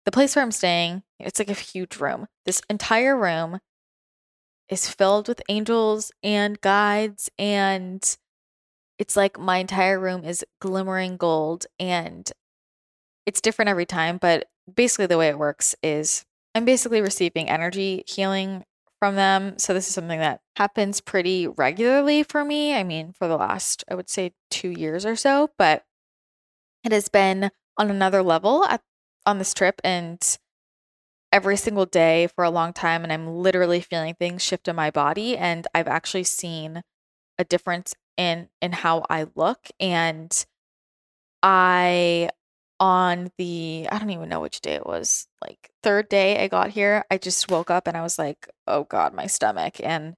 [0.06, 2.28] the place where I'm staying, it's like a huge room.
[2.46, 3.60] This entire room
[4.70, 8.18] is filled with angels and guides and
[8.98, 12.32] it's like my entire room is glimmering gold and
[13.26, 18.04] it's different every time, but basically the way it works is I'm basically receiving energy
[18.08, 18.64] healing
[19.00, 19.58] from them.
[19.58, 22.74] So this is something that happens pretty regularly for me.
[22.74, 25.84] I mean, for the last I would say 2 years or so, but
[26.84, 28.82] it has been on another level at,
[29.26, 30.38] on this trip and
[31.32, 34.92] every single day for a long time and I'm literally feeling things shift in my
[34.92, 36.82] body and I've actually seen
[37.38, 40.46] a difference in in how I look and
[41.44, 42.30] I
[42.80, 45.28] on the I don't even know which day it was.
[45.42, 48.84] Like third day I got here, I just woke up and I was like, "Oh
[48.86, 50.16] god, my stomach." And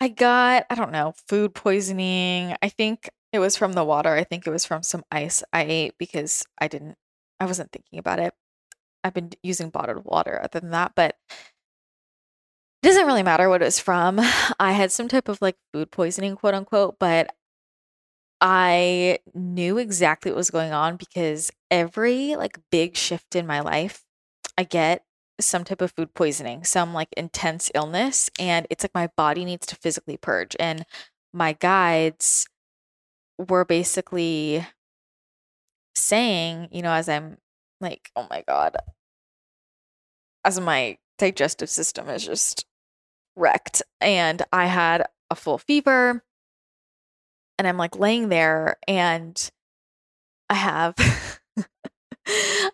[0.00, 2.56] I got, I don't know, food poisoning.
[2.62, 4.14] I think it was from the water.
[4.14, 6.96] I think it was from some ice I ate because I didn't
[7.40, 8.34] I wasn't thinking about it.
[9.04, 11.16] I've been using bottled water other than that, but
[12.82, 14.20] it doesn't really matter what it was from.
[14.60, 17.34] I had some type of like food poisoning, quote unquote, but
[18.40, 24.02] I knew exactly what was going on because every like big shift in my life,
[24.58, 25.04] I get
[25.40, 29.66] some type of food poisoning, some like intense illness, and it's like my body needs
[29.68, 30.56] to physically purge.
[30.60, 30.84] And
[31.32, 32.46] my guides
[33.38, 34.66] were basically
[35.94, 37.38] saying, you know, as I'm
[37.80, 38.76] like, oh my God,
[40.44, 42.66] as my digestive system is just
[43.36, 43.82] wrecked.
[44.00, 46.22] And I had a full fever,
[47.58, 49.50] and I'm like laying there, and
[50.48, 50.94] I have.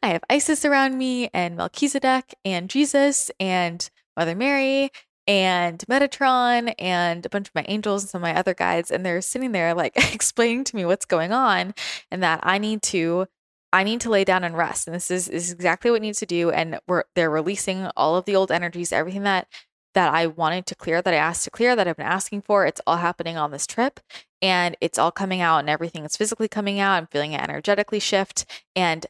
[0.02, 4.90] I have Isis around me and Melchizedek and Jesus and Mother Mary
[5.28, 8.90] and Metatron and a bunch of my angels and some of my other guides.
[8.90, 11.74] And they're sitting there like explaining to me what's going on
[12.10, 13.26] and that I need to
[13.70, 14.88] I need to lay down and rest.
[14.88, 16.50] And this is, is exactly what needs to do.
[16.50, 19.46] And we're they're releasing all of the old energies, everything that
[19.94, 22.64] that I wanted to clear, that I asked to clear, that I've been asking for.
[22.64, 24.00] It's all happening on this trip
[24.40, 26.94] and it's all coming out and everything is physically coming out.
[26.94, 28.46] I'm feeling it energetically shift.
[28.76, 29.06] And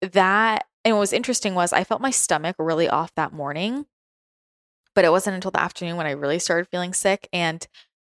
[0.00, 3.86] that, and what was interesting was I felt my stomach really off that morning,
[4.96, 7.28] but it wasn't until the afternoon when I really started feeling sick.
[7.32, 7.64] And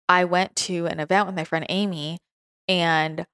[0.07, 2.19] I went to an event with my friend Amy
[2.67, 3.25] and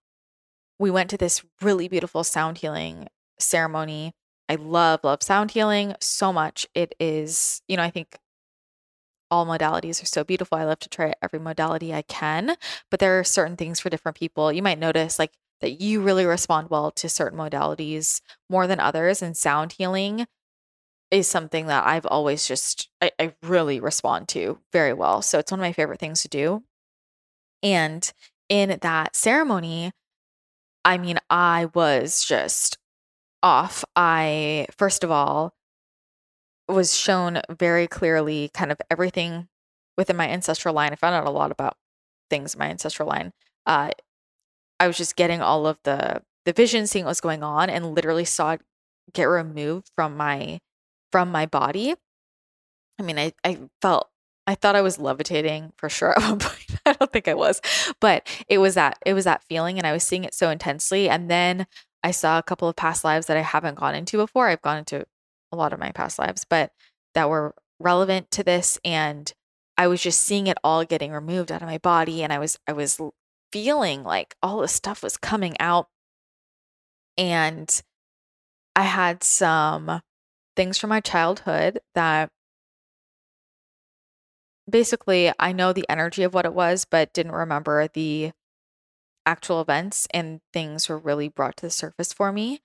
[0.79, 4.13] we went to this really beautiful sound healing ceremony.
[4.47, 6.65] I love, love sound healing so much.
[6.73, 8.17] It is, you know, I think
[9.29, 10.57] all modalities are so beautiful.
[10.57, 12.55] I love to try every modality I can,
[12.89, 14.53] but there are certain things for different people.
[14.53, 19.21] You might notice like that you really respond well to certain modalities more than others,
[19.21, 20.27] and sound healing
[21.13, 25.21] is something that I've always just I, I really respond to very well.
[25.21, 26.63] So it's one of my favorite things to do.
[27.61, 28.11] And
[28.49, 29.91] in that ceremony,
[30.83, 32.79] I mean, I was just
[33.43, 33.85] off.
[33.95, 35.53] I first of all
[36.67, 39.49] was shown very clearly kind of everything
[39.95, 40.93] within my ancestral line.
[40.93, 41.77] I found out a lot about
[42.31, 43.33] things in my ancestral line.
[43.67, 43.91] Uh,
[44.79, 47.93] I was just getting all of the the vision, seeing what was going on, and
[47.93, 48.61] literally saw it
[49.13, 50.59] get removed from my
[51.13, 51.93] from my body.
[52.99, 54.09] I mean, I I felt
[54.47, 56.81] I thought I was levitating for sure at one point.
[56.87, 57.61] I don't think I was,
[58.01, 61.07] but it was that it was that feeling, and I was seeing it so intensely.
[61.07, 61.67] And then
[62.03, 64.47] I saw a couple of past lives that I haven't gone into before.
[64.47, 65.05] I've gone into
[65.51, 66.71] a lot of my past lives, but
[67.13, 69.33] that were relevant to this and
[69.77, 72.57] I was just seeing it all getting removed out of my body and I was
[72.67, 72.99] I was
[73.51, 75.89] feeling like all this stuff was coming out
[77.17, 77.81] and
[78.75, 80.01] I had some
[80.55, 82.29] things from my childhood that
[84.69, 88.31] basically I know the energy of what it was but didn't remember the
[89.25, 92.61] actual events and things were really brought to the surface for me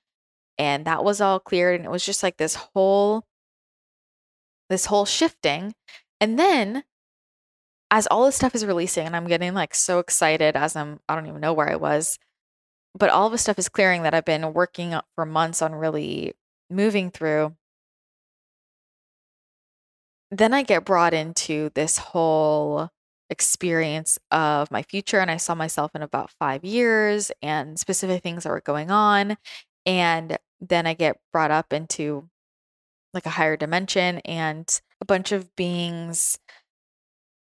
[0.59, 3.25] and that was all cleared and it was just like this whole
[4.69, 5.75] this whole shifting
[6.21, 6.83] and then
[7.91, 11.15] as all this stuff is releasing and i'm getting like so excited as i'm i
[11.15, 12.19] don't even know where i was
[12.99, 16.35] but all the stuff is clearing that i've been working for months on really
[16.71, 17.55] moving through
[20.31, 22.91] then i get brought into this whole
[23.31, 28.45] experience of my future and i saw myself in about five years and specific things
[28.45, 29.37] that were going on
[29.89, 32.29] and then I get brought up into
[33.15, 36.39] like a higher dimension and a bunch of beings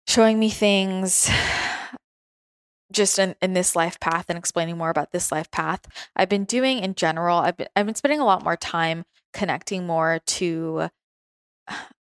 [0.06, 1.30] showing me things
[2.92, 5.80] just in, in this life path and explaining more about this life path.
[6.14, 9.86] I've been doing in general, I've been I've been spending a lot more time connecting
[9.86, 10.90] more to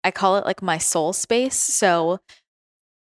[0.04, 1.56] I call it like my soul space.
[1.56, 2.20] So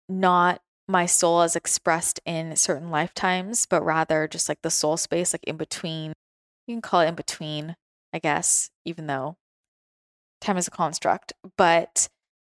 [0.10, 5.34] not my soul as expressed in certain lifetimes, but rather just like the soul space,
[5.34, 6.14] like in between.
[6.68, 7.76] You can call it in between
[8.14, 9.36] I guess, even though
[10.40, 11.34] time is a construct.
[11.58, 12.08] But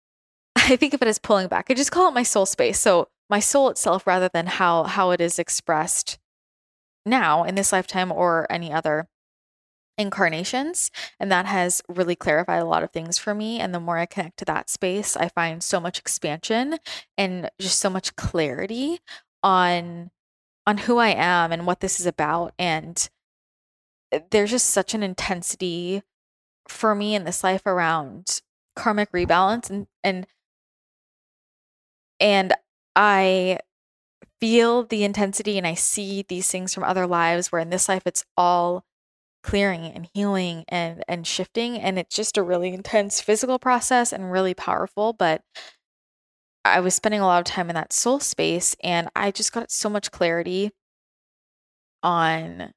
[0.56, 1.68] I think of it as pulling back.
[1.70, 2.80] I just call it my soul space.
[2.80, 6.20] So my soul itself rather than how how it is expressed
[7.06, 9.08] now in this lifetime or any other
[9.98, 13.98] incarnations and that has really clarified a lot of things for me and the more
[13.98, 16.78] i connect to that space i find so much expansion
[17.18, 19.00] and just so much clarity
[19.42, 20.12] on
[20.68, 23.10] on who i am and what this is about and
[24.12, 26.02] eh, there's just such an intensity
[26.68, 28.42] for me in this life around
[28.76, 30.28] karmic rebalance and and
[32.20, 32.54] and
[32.96, 33.60] I
[34.40, 38.04] feel the intensity and I see these things from other lives where in this life
[38.06, 38.86] it's all
[39.46, 44.32] clearing and healing and and shifting and it's just a really intense physical process and
[44.32, 45.44] really powerful but
[46.66, 49.70] I was spending a lot of time in that soul space and I just got
[49.70, 50.72] so much clarity
[52.02, 52.72] on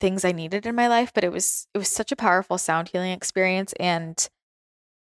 [0.00, 2.88] things I needed in my life, but it was it was such a powerful sound
[2.88, 4.28] healing experience and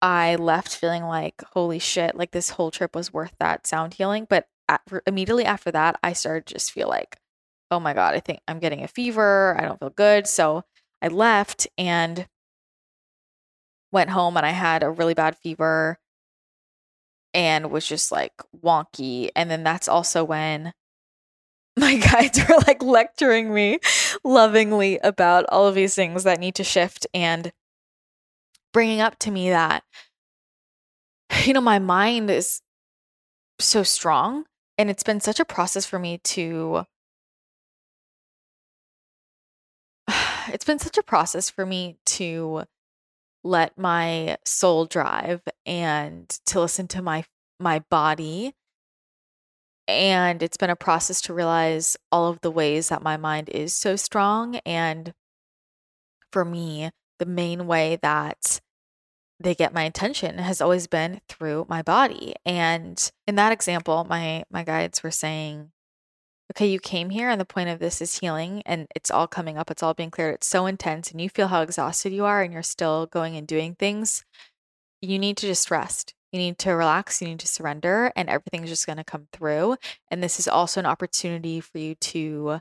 [0.01, 4.27] I left feeling like holy shit, like this whole trip was worth that sound healing,
[4.29, 7.19] but at, immediately after that I started just feel like
[7.71, 10.27] oh my god, I think I'm getting a fever, I don't feel good.
[10.27, 10.65] So
[11.03, 12.27] I left and
[13.93, 15.99] went home and I had a really bad fever
[17.35, 18.33] and was just like
[18.65, 19.31] wonky.
[19.37, 20.73] And then that's also when
[21.77, 23.79] my guides were like lecturing me
[24.25, 27.53] lovingly about all of these things that need to shift and
[28.73, 29.85] bringing up to me that,
[31.45, 32.61] you know, my mind is
[33.61, 34.45] so strong.
[34.77, 36.85] And it's been such a process for me to
[40.53, 42.65] it's been such a process for me to
[43.45, 47.25] let my soul drive and to listen to my
[47.61, 48.55] my body.
[49.87, 53.75] And it's been a process to realize all of the ways that my mind is
[53.75, 54.57] so strong.
[54.67, 55.15] And
[56.33, 58.61] for me the main way that
[59.41, 62.35] they get my attention has always been through my body.
[62.45, 65.71] And in that example my my guides were saying
[66.53, 69.59] okay, you came here and the point of this is healing and it's all coming
[69.59, 70.35] up, it's all being cleared.
[70.35, 73.47] It's so intense and you feel how exhausted you are and you're still going and
[73.47, 74.25] doing things.
[75.03, 76.15] You need to just rest.
[76.33, 79.77] You need to relax, you need to surrender, and everything's just going to come through.
[80.11, 82.61] And this is also an opportunity for you to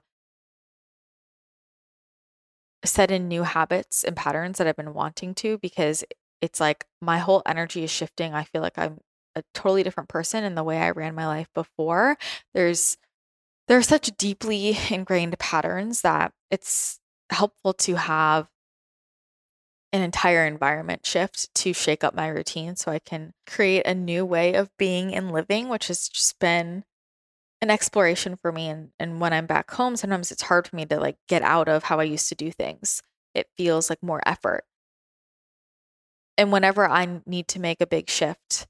[2.86, 6.06] set in new habits and patterns that I've been wanting to because
[6.42, 8.34] it's like my whole energy is shifting.
[8.34, 9.00] I feel like I'm
[9.36, 12.18] a totally different person in the way I ran my life before.
[12.54, 12.98] There's
[13.68, 17.00] there are such deeply ingrained patterns that it's
[17.30, 18.48] helpful to have
[19.94, 24.26] an entire environment shift to shake up my routine so I can create a new
[24.26, 26.84] way of being and living, which has just been
[27.62, 28.68] an exploration for me.
[28.68, 31.70] And, and when I'm back home, sometimes it's hard for me to like get out
[31.70, 33.02] of how I used to do things.
[33.34, 34.66] It feels like more effort.
[36.38, 38.68] And whenever I need to make a big shift,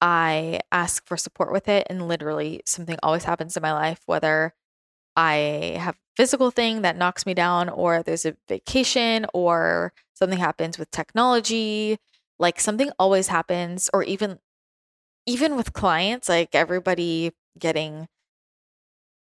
[0.00, 1.86] I ask for support with it.
[1.90, 4.54] And literally, something always happens in my life, whether
[5.16, 10.38] I have a physical thing that knocks me down, or there's a vacation, or something
[10.38, 11.98] happens with technology.
[12.38, 14.38] Like something always happens, or even
[15.26, 18.08] even with clients, like everybody getting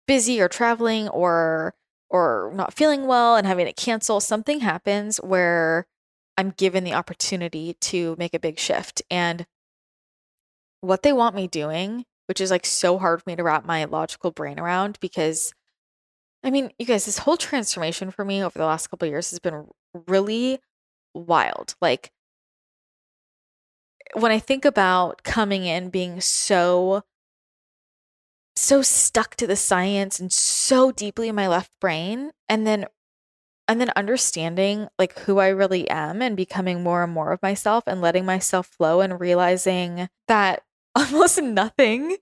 [0.07, 1.73] busy or traveling or
[2.09, 5.87] or not feeling well and having to cancel, something happens where
[6.37, 9.01] I'm given the opportunity to make a big shift.
[9.09, 9.45] And
[10.81, 13.85] what they want me doing, which is like so hard for me to wrap my
[13.85, 15.53] logical brain around because
[16.43, 19.39] I mean, you guys, this whole transformation for me over the last couple years has
[19.39, 19.67] been
[20.07, 20.59] really
[21.13, 21.75] wild.
[21.81, 22.11] Like
[24.13, 27.03] when I think about coming in being so
[28.55, 32.85] so stuck to the science and so deeply in my left brain and then
[33.67, 37.83] and then understanding like who I really am and becoming more and more of myself
[37.87, 40.63] and letting myself flow and realizing that
[40.95, 42.17] almost nothing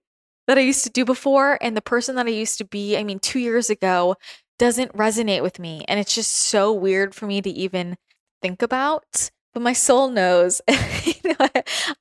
[0.48, 1.58] that I used to do before.
[1.62, 4.16] And the person that I used to be, I mean, two years ago,
[4.60, 5.84] doesn't resonate with me.
[5.88, 7.98] And it's just so weird for me to even
[8.42, 9.32] think about.
[9.54, 10.62] But my soul knows.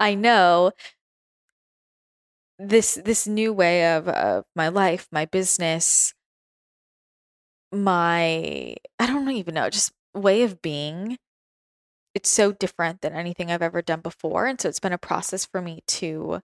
[0.00, 0.72] I know
[2.58, 6.14] this this new way of, of my life, my business,
[7.72, 11.18] my I don't even know, just way of being.
[12.14, 14.46] It's so different than anything I've ever done before.
[14.46, 16.40] And so it's been a process for me to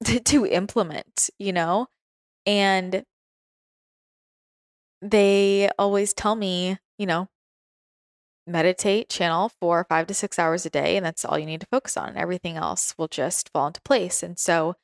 [0.24, 1.88] to, implement, you know?
[2.46, 3.04] And
[5.02, 7.28] they always tell me, you know,
[8.46, 11.66] meditate, channel for five to six hours a day, and that's all you need to
[11.70, 12.16] focus on.
[12.16, 14.22] Everything else will just fall into place.
[14.22, 14.74] And so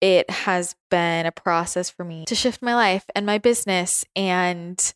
[0.00, 4.04] it has been a process for me to shift my life and my business.
[4.14, 4.94] And,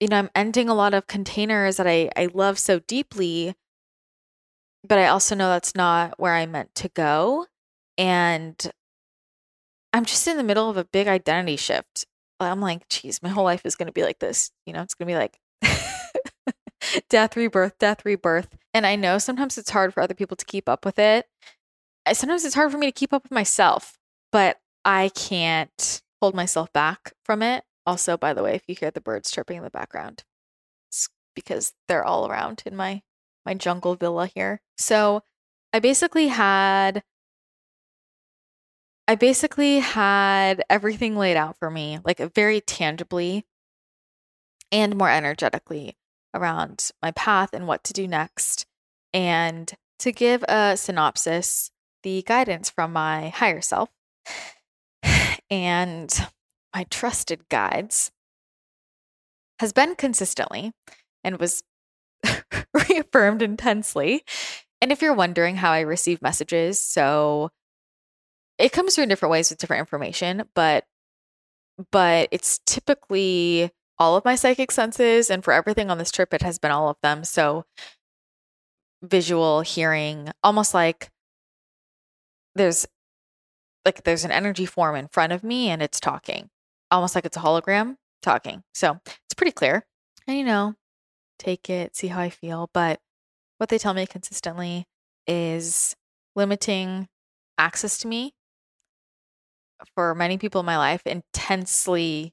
[0.00, 3.54] you know, I'm ending a lot of containers that I, I love so deeply
[4.86, 7.46] but I also know that's not where I meant to go.
[7.96, 8.70] And
[9.92, 12.06] I'm just in the middle of a big identity shift.
[12.38, 14.50] I'm like, geez, my whole life is going to be like this.
[14.66, 15.38] You know, it's going to be like
[17.08, 18.48] death, rebirth, death, rebirth.
[18.74, 21.26] And I know sometimes it's hard for other people to keep up with it.
[22.12, 23.98] Sometimes it's hard for me to keep up with myself,
[24.30, 27.64] but I can't hold myself back from it.
[27.86, 30.24] Also, by the way, if you hear the birds chirping in the background,
[30.88, 33.02] it's because they're all around in my
[33.46, 34.60] my jungle villa here.
[34.78, 35.22] So
[35.72, 37.02] I basically had
[39.06, 43.44] I basically had everything laid out for me, like uh, very tangibly
[44.72, 45.96] and more energetically
[46.32, 48.66] around my path and what to do next.
[49.12, 51.70] And to give a synopsis,
[52.04, 53.88] the guidance from my higher self
[55.50, 56.28] and
[56.74, 58.12] my trusted guides
[59.58, 60.72] has been consistently
[61.24, 61.62] and was
[62.74, 64.22] reaffirmed intensely.
[64.80, 67.50] And if you're wondering how I receive messages, so
[68.58, 70.84] it comes through in different ways with different information, but
[71.90, 76.42] but it's typically all of my psychic senses and for everything on this trip it
[76.42, 77.24] has been all of them.
[77.24, 77.64] So
[79.02, 81.10] visual, hearing, almost like
[82.54, 82.86] there's
[83.84, 86.48] like there's an energy form in front of me and it's talking.
[86.90, 88.62] Almost like it's a hologram talking.
[88.72, 89.84] So, it's pretty clear.
[90.26, 90.74] And you know,
[91.38, 93.00] take it, see how I feel, but
[93.58, 94.86] what they tell me consistently
[95.26, 95.94] is
[96.34, 97.08] limiting
[97.58, 98.34] access to me
[99.94, 102.32] for many people in my life intensely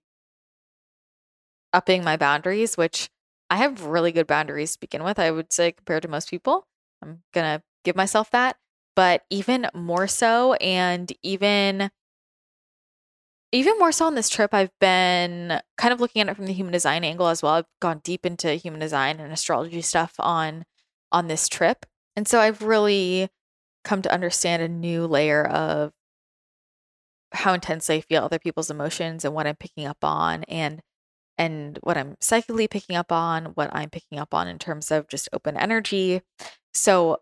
[1.73, 3.09] upping my boundaries, which
[3.49, 6.65] I have really good boundaries to begin with, I would say, compared to most people.
[7.01, 8.57] I'm going to give myself that.
[9.01, 11.89] But even more so, and even
[13.51, 16.53] even more so on this trip, I've been kind of looking at it from the
[16.53, 17.53] human design angle as well.
[17.53, 20.65] I've gone deep into human design and astrology stuff on
[21.11, 21.87] on this trip.
[22.15, 23.29] And so I've really
[23.83, 25.93] come to understand a new layer of
[27.31, 30.79] how intensely I feel other people's emotions and what I'm picking up on and
[31.39, 35.07] and what I'm psychically picking up on, what I'm picking up on in terms of
[35.07, 36.21] just open energy.
[36.75, 37.17] So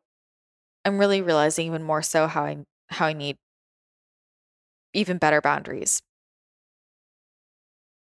[0.86, 2.58] I'm really realizing even more so how I
[2.90, 3.38] how I need
[4.94, 6.02] even better boundaries.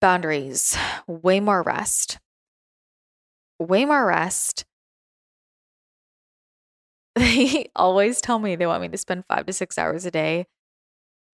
[0.01, 0.77] Boundaries,
[1.09, 2.19] way more rest.
[3.59, 4.65] Way more rest.
[7.17, 10.47] They always tell me they want me to spend 5 to 6 hours a day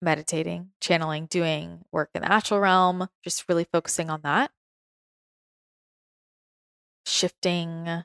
[0.01, 4.51] meditating, channeling, doing work in the natural realm, just really focusing on that.
[7.05, 8.03] Shifting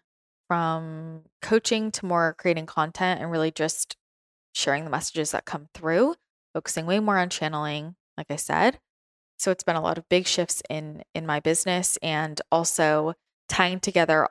[0.49, 3.97] from coaching to more creating content and really just
[4.55, 6.15] sharing the messages that come through,
[6.55, 8.79] focusing way more on channeling, like I said.
[9.39, 13.15] So it's been a lot of big shifts in in my business and also
[13.49, 14.29] tying together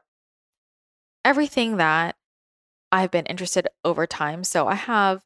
[1.24, 2.16] everything that
[2.92, 4.44] I've been interested over time.
[4.44, 5.24] So I have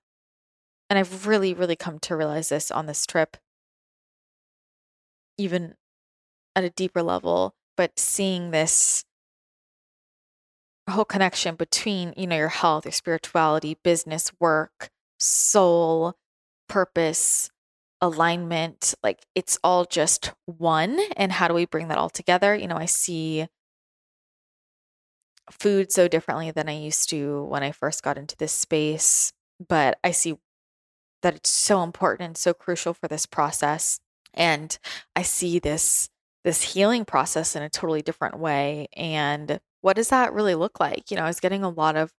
[0.89, 3.37] and I've really, really come to realize this on this trip,
[5.37, 5.75] even
[6.55, 9.05] at a deeper level, but seeing this
[10.89, 16.15] whole connection between, you know, your health, your spirituality, business, work, soul,
[16.67, 17.49] purpose,
[18.01, 20.99] alignment, like it's all just one.
[21.17, 22.55] And how do we bring that all together?
[22.55, 23.47] You know, I see
[25.51, 29.33] food so differently than I used to when I first got into this space,
[29.67, 30.37] but I see
[31.21, 33.99] that it's so important and so crucial for this process
[34.33, 34.77] and
[35.15, 36.09] i see this
[36.43, 41.11] this healing process in a totally different way and what does that really look like?
[41.11, 42.11] You know i was getting a lot of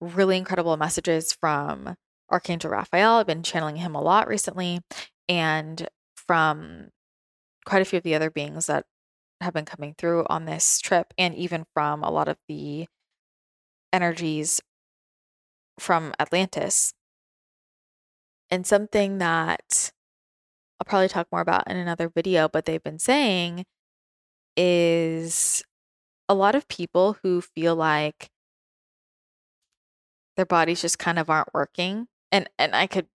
[0.00, 1.96] really incredible messages from
[2.30, 3.14] archangel raphael.
[3.14, 4.80] I've been channeling him a lot recently
[5.28, 6.88] and from
[7.64, 8.84] quite a few of the other beings that
[9.40, 12.86] have been coming through on this trip and even from a lot of the
[13.92, 14.60] energies
[15.78, 16.92] from atlantis.
[18.50, 19.92] And something that
[20.80, 23.64] I'll probably talk more about in another video, but they've been saying
[24.56, 25.62] is
[26.28, 28.30] a lot of people who feel like
[30.36, 32.08] their bodies just kind of aren't working.
[32.30, 33.06] And and I could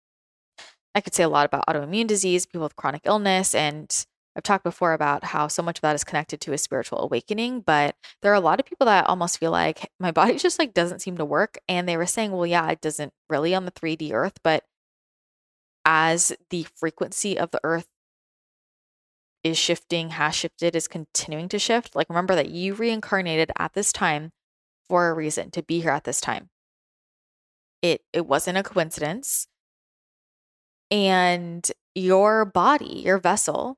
[0.96, 4.06] I could say a lot about autoimmune disease, people with chronic illness, and
[4.36, 7.62] I've talked before about how so much of that is connected to a spiritual awakening,
[7.62, 10.74] but there are a lot of people that almost feel like my body just like
[10.74, 11.58] doesn't seem to work.
[11.68, 14.64] And they were saying, well, yeah, it doesn't really on the 3D earth, but
[15.86, 17.88] as the frequency of the earth
[19.44, 23.92] is shifting, has shifted, is continuing to shift, like remember that you reincarnated at this
[23.92, 24.32] time
[24.90, 26.50] for a reason to be here at this time.
[27.82, 29.48] It it wasn't a coincidence.
[30.90, 33.78] And your body, your vessel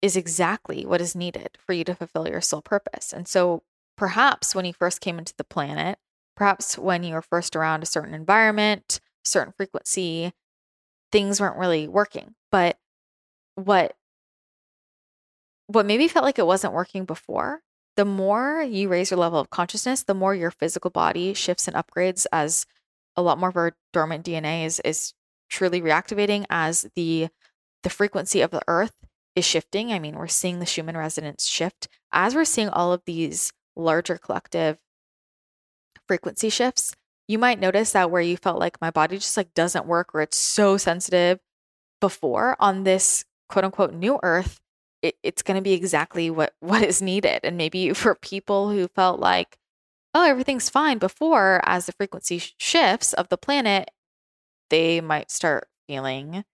[0.00, 3.12] is exactly what is needed for you to fulfill your soul purpose.
[3.12, 3.62] And so
[3.96, 5.98] perhaps when you first came into the planet,
[6.36, 10.32] perhaps when you were first around a certain environment, certain frequency,
[11.10, 12.34] things weren't really working.
[12.52, 12.78] But
[13.54, 13.96] what
[15.66, 17.60] what maybe felt like it wasn't working before,
[17.96, 21.76] the more you raise your level of consciousness, the more your physical body shifts and
[21.76, 22.66] upgrades as
[23.16, 25.14] a lot more of our dormant DNA is is
[25.48, 27.28] truly reactivating as the
[27.82, 28.94] the frequency of the earth
[29.36, 29.92] is shifting.
[29.92, 34.18] I mean, we're seeing the Schumann resonance shift as we're seeing all of these larger
[34.18, 34.78] collective
[36.06, 36.94] frequency shifts.
[37.28, 40.20] You might notice that where you felt like my body just like doesn't work or
[40.20, 41.38] it's so sensitive
[42.00, 44.60] before on this quote unquote new earth,
[45.04, 47.40] it, it's going to be exactly what what is needed.
[47.44, 49.58] And maybe for people who felt like,
[50.14, 53.90] oh, everything's fine before, as the frequency shifts of the planet,
[54.70, 56.44] they might start feeling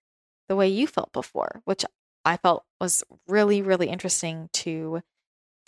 [0.49, 1.85] the way you felt before, which
[2.25, 5.01] I felt was really, really interesting to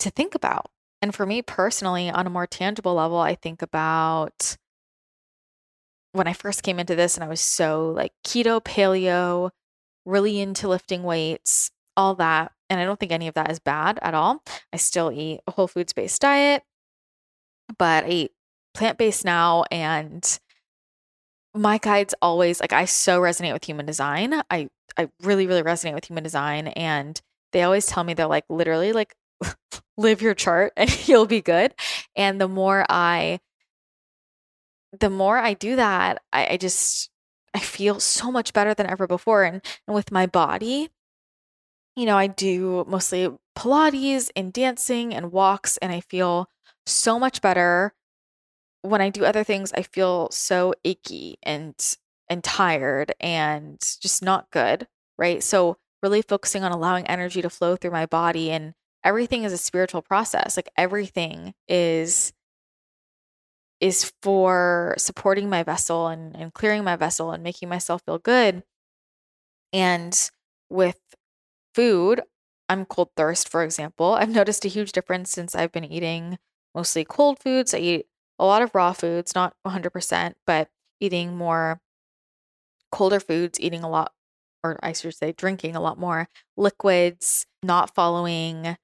[0.00, 0.70] to think about.
[1.00, 4.56] And for me personally, on a more tangible level, I think about
[6.12, 9.50] when I first came into this and I was so like keto, paleo,
[10.04, 12.52] really into lifting weights, all that.
[12.74, 14.42] And I don't think any of that is bad at all.
[14.72, 16.64] I still eat a whole foods based diet,
[17.78, 18.32] but I eat
[18.74, 19.62] plant based now.
[19.70, 20.38] And
[21.54, 24.42] my guides always like, I so resonate with human design.
[24.50, 24.68] I,
[24.98, 26.66] I really, really resonate with human design.
[26.66, 27.20] And
[27.52, 29.14] they always tell me they're like, literally, like,
[29.96, 31.74] live your chart and you'll be good.
[32.16, 33.38] And the more I,
[34.98, 37.08] the more I do that, I, I just,
[37.54, 39.44] I feel so much better than ever before.
[39.44, 40.88] And, and with my body,
[41.96, 46.48] you know, I do mostly Pilates and dancing and walks, and I feel
[46.86, 47.94] so much better.
[48.82, 51.74] When I do other things, I feel so achy and
[52.28, 54.86] and tired and just not good,
[55.18, 55.42] right?
[55.42, 58.74] So really focusing on allowing energy to flow through my body and
[59.04, 60.56] everything is a spiritual process.
[60.56, 62.32] Like everything is
[63.80, 68.62] is for supporting my vessel and, and clearing my vessel and making myself feel good.
[69.72, 70.30] And
[70.70, 70.98] with
[71.74, 72.22] food,
[72.68, 74.14] I'm cold thirst, for example.
[74.14, 76.38] I've noticed a huge difference since I've been eating
[76.74, 77.74] mostly cold foods.
[77.74, 78.06] I eat
[78.38, 80.68] a lot of raw foods, not 100%, but
[81.00, 81.80] eating more
[82.90, 84.12] colder foods, eating a lot,
[84.62, 88.76] or I should say, drinking a lot more liquids, not following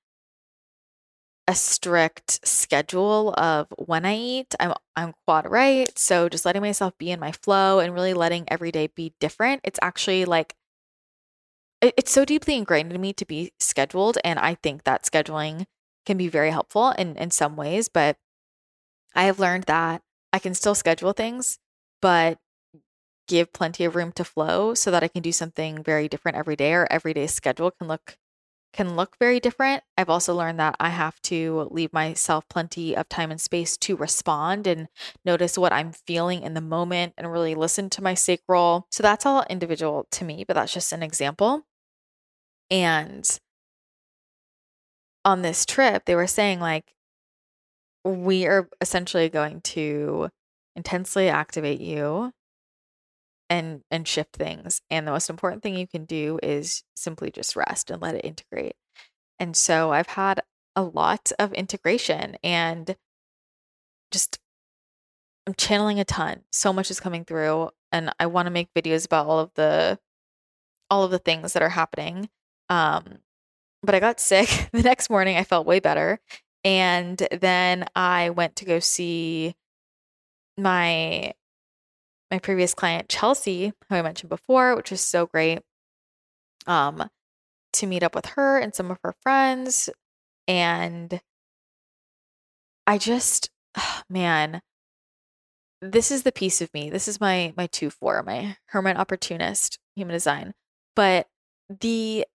[1.49, 4.55] a strict schedule of when I eat.
[4.61, 8.45] I'm I'm quad right, so just letting myself be in my flow and really letting
[8.49, 9.61] every day be different.
[9.65, 10.55] It's actually like
[11.83, 15.67] it's so deeply ingrained in me to be scheduled, and I think that scheduling
[16.07, 17.89] can be very helpful in in some ways.
[17.89, 18.17] But
[19.15, 20.03] I have learned that
[20.33, 21.59] I can still schedule things,
[22.03, 22.39] but
[23.29, 26.57] give plenty of room to flow so that I can do something very different every
[26.57, 28.19] day, or every day schedule can look
[28.73, 29.83] can look very different.
[29.99, 33.97] I've also learned that I have to leave myself plenty of time and space to
[33.97, 34.89] respond and
[35.25, 38.87] notice what I'm feeling in the moment and really listen to my sacral.
[38.91, 41.67] So that's all individual to me, but that's just an example.
[42.71, 43.29] And
[45.25, 46.95] on this trip, they were saying, like,
[48.05, 50.31] we are essentially going to
[50.77, 52.33] intensely activate you
[53.51, 54.81] and and shift things.
[54.91, 58.25] And the most important thing you can do is simply just rest and let it
[58.25, 58.77] integrate.
[59.39, 60.41] And so i've had
[60.77, 62.97] a lot of integration and
[64.11, 64.39] just
[65.47, 66.43] i'm channeling a ton.
[66.53, 69.99] So much is coming through and i want to make videos about all of the
[70.91, 72.29] all of the things that are happening
[72.71, 73.19] um
[73.83, 76.19] but i got sick the next morning i felt way better
[76.65, 79.55] and then i went to go see
[80.57, 81.33] my
[82.31, 85.61] my previous client Chelsea, who I mentioned before, which was so great.
[86.67, 87.09] Um,
[87.73, 89.89] to meet up with her and some of her friends,
[90.47, 91.21] and
[92.87, 94.61] I just, oh, man,
[95.81, 96.91] this is the piece of me.
[96.91, 100.53] This is my my two four, my hermit opportunist, human design.
[100.95, 101.29] But
[101.69, 102.27] the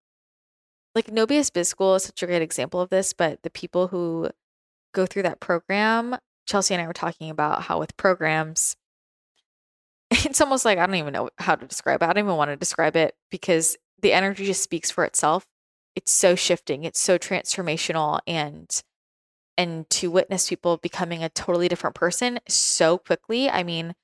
[0.96, 3.14] like Nobius Biz School is such a great example of this.
[3.14, 4.30] But the people who
[4.94, 6.18] go through that program,
[6.48, 8.76] Chelsea and I were talking about how with programs
[10.12, 12.06] it's almost like I don't even know how to describe it.
[12.06, 15.46] I don't even want to describe it because the energy just speaks for itself.
[15.96, 18.70] It's so shifting, it's so transformational and
[19.58, 23.50] and to witness people becoming a totally different person so quickly.
[23.50, 23.96] I mean,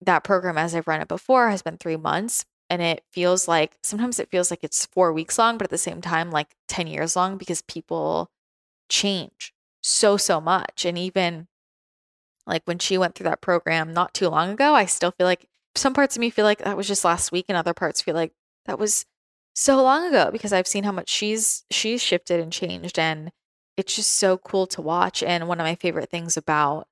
[0.00, 3.78] that program as I've run it before has been 3 months and it feels like
[3.82, 6.86] sometimes it feels like it's 4 weeks long, but at the same time like 10
[6.86, 8.30] years long because people
[8.88, 9.52] change
[9.82, 11.46] so so much and even
[12.46, 15.46] like when she went through that program not too long ago, I still feel like
[15.74, 18.14] some parts of me feel like that was just last week and other parts feel
[18.14, 18.32] like
[18.66, 19.04] that was
[19.54, 23.30] so long ago because I've seen how much she's she's shifted and changed and
[23.76, 26.86] it's just so cool to watch and one of my favorite things about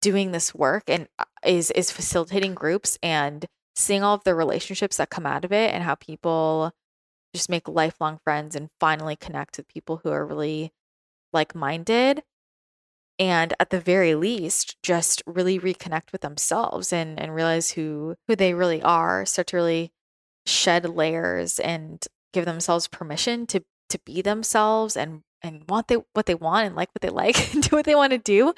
[0.00, 3.46] doing this work and uh, is is facilitating groups and
[3.80, 6.72] seeing all of the relationships that come out of it and how people
[7.34, 10.72] just make lifelong friends and finally connect with people who are really
[11.32, 12.22] like-minded
[13.18, 18.34] and at the very least just really reconnect with themselves and and realize who who
[18.34, 19.92] they really are start to really
[20.46, 26.26] shed layers and give themselves permission to to be themselves and and want they what
[26.26, 28.54] they want and like what they like and do what they want to do.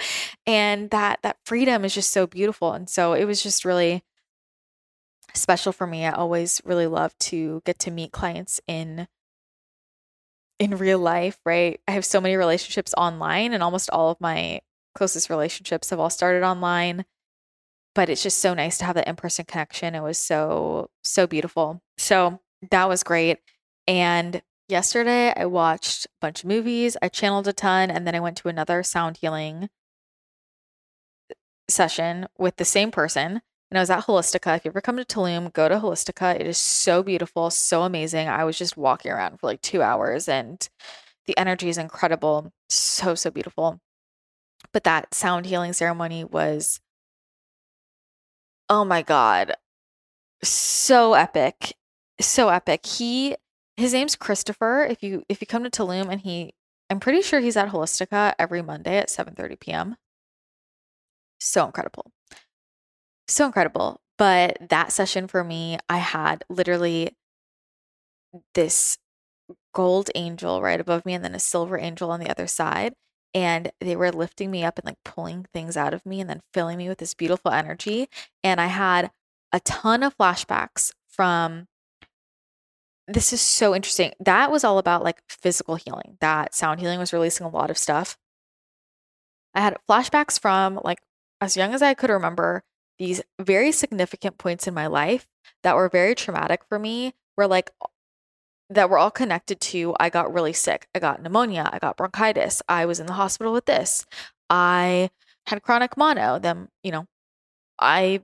[0.47, 2.73] And that that freedom is just so beautiful.
[2.73, 4.03] And so it was just really
[5.35, 9.07] special for me i always really love to get to meet clients in
[10.59, 11.81] in real life right?
[11.89, 14.61] I have so many relationships online and almost all of my
[14.95, 17.05] closest relationships have all started online
[17.95, 19.95] but it's just so nice to have that in-person connection.
[19.95, 21.83] It was so so beautiful.
[21.99, 23.39] So that was great.
[23.87, 28.21] And yesterday I watched a bunch of movies, I channeled a ton, and then I
[28.21, 29.69] went to another sound healing
[31.69, 33.43] session with the same person.
[33.73, 34.55] And I was at Holistika.
[34.55, 36.39] If you ever come to Tulum, go to Holistika.
[36.39, 38.29] It is so beautiful, so amazing.
[38.29, 40.69] I was just walking around for like two hours and
[41.25, 42.53] the energy is incredible.
[42.69, 43.81] So, so beautiful.
[44.75, 46.81] But that sound healing ceremony was,
[48.69, 49.55] oh my God,
[50.45, 51.75] so epic.
[52.21, 52.85] So epic.
[52.85, 53.37] He
[53.79, 54.85] his name's Christopher.
[54.85, 56.53] If you if you come to Tulum and he
[56.91, 59.97] I'm pretty sure he's at Holistika every Monday at 7:30 p.m.
[61.39, 62.13] So incredible.
[63.33, 64.03] So incredible.
[64.19, 67.17] But that session for me, I had literally
[68.53, 68.99] this
[69.73, 72.93] gold angel right above me and then a silver angel on the other side
[73.33, 76.43] and they were lifting me up and like pulling things out of me and then
[76.53, 78.07] filling me with this beautiful energy
[78.45, 79.11] and I had
[79.51, 81.69] a ton of flashbacks from
[83.09, 84.13] this is so interesting.
[84.21, 86.19] That was all about like physical healing.
[86.21, 88.19] That sound healing was releasing a lot of stuff.
[89.55, 91.01] I had flashbacks from like
[91.41, 92.63] as young as I could remember
[92.99, 95.27] these very significant points in my life
[95.63, 97.71] that were very traumatic for me were like
[98.71, 100.89] that were all connected to I got really sick.
[100.95, 104.07] I got pneumonia, I got bronchitis, I was in the hospital with this.
[104.49, 105.11] I
[105.47, 107.07] had chronic mono, then, you know,
[107.79, 108.23] I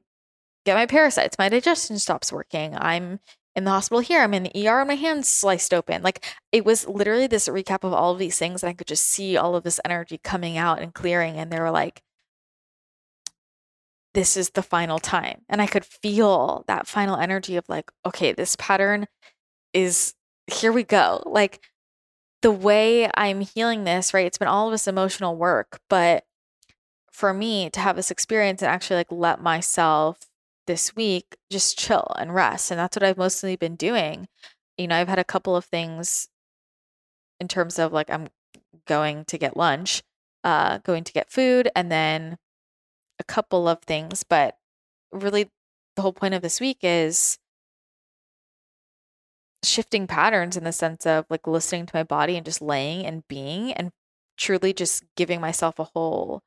[0.64, 2.76] get my parasites, my digestion stops working.
[2.76, 3.20] I'm
[3.58, 4.22] in the hospital here.
[4.22, 6.02] I'm in the ER and my hand's sliced open.
[6.02, 8.62] Like it was literally this recap of all of these things.
[8.62, 11.36] And I could just see all of this energy coming out and clearing.
[11.36, 12.02] And they were like,
[14.18, 15.42] this is the final time.
[15.48, 19.06] And I could feel that final energy of like, okay, this pattern
[19.72, 20.12] is
[20.48, 21.22] here we go.
[21.24, 21.60] Like
[22.42, 24.26] the way I'm healing this, right?
[24.26, 26.24] It's been all of this emotional work, but
[27.12, 30.18] for me to have this experience and actually like let myself
[30.66, 32.72] this week just chill and rest.
[32.72, 34.26] And that's what I've mostly been doing.
[34.76, 36.28] You know, I've had a couple of things
[37.38, 38.26] in terms of like I'm
[38.88, 40.02] going to get lunch,
[40.42, 42.36] uh, going to get food, and then
[43.18, 44.24] a couple of things.
[44.24, 44.56] But
[45.12, 45.50] really,
[45.96, 47.38] the whole point of this week is
[49.64, 53.26] shifting patterns in the sense of like listening to my body and just laying and
[53.26, 53.90] being and
[54.36, 56.42] truly just giving myself a whole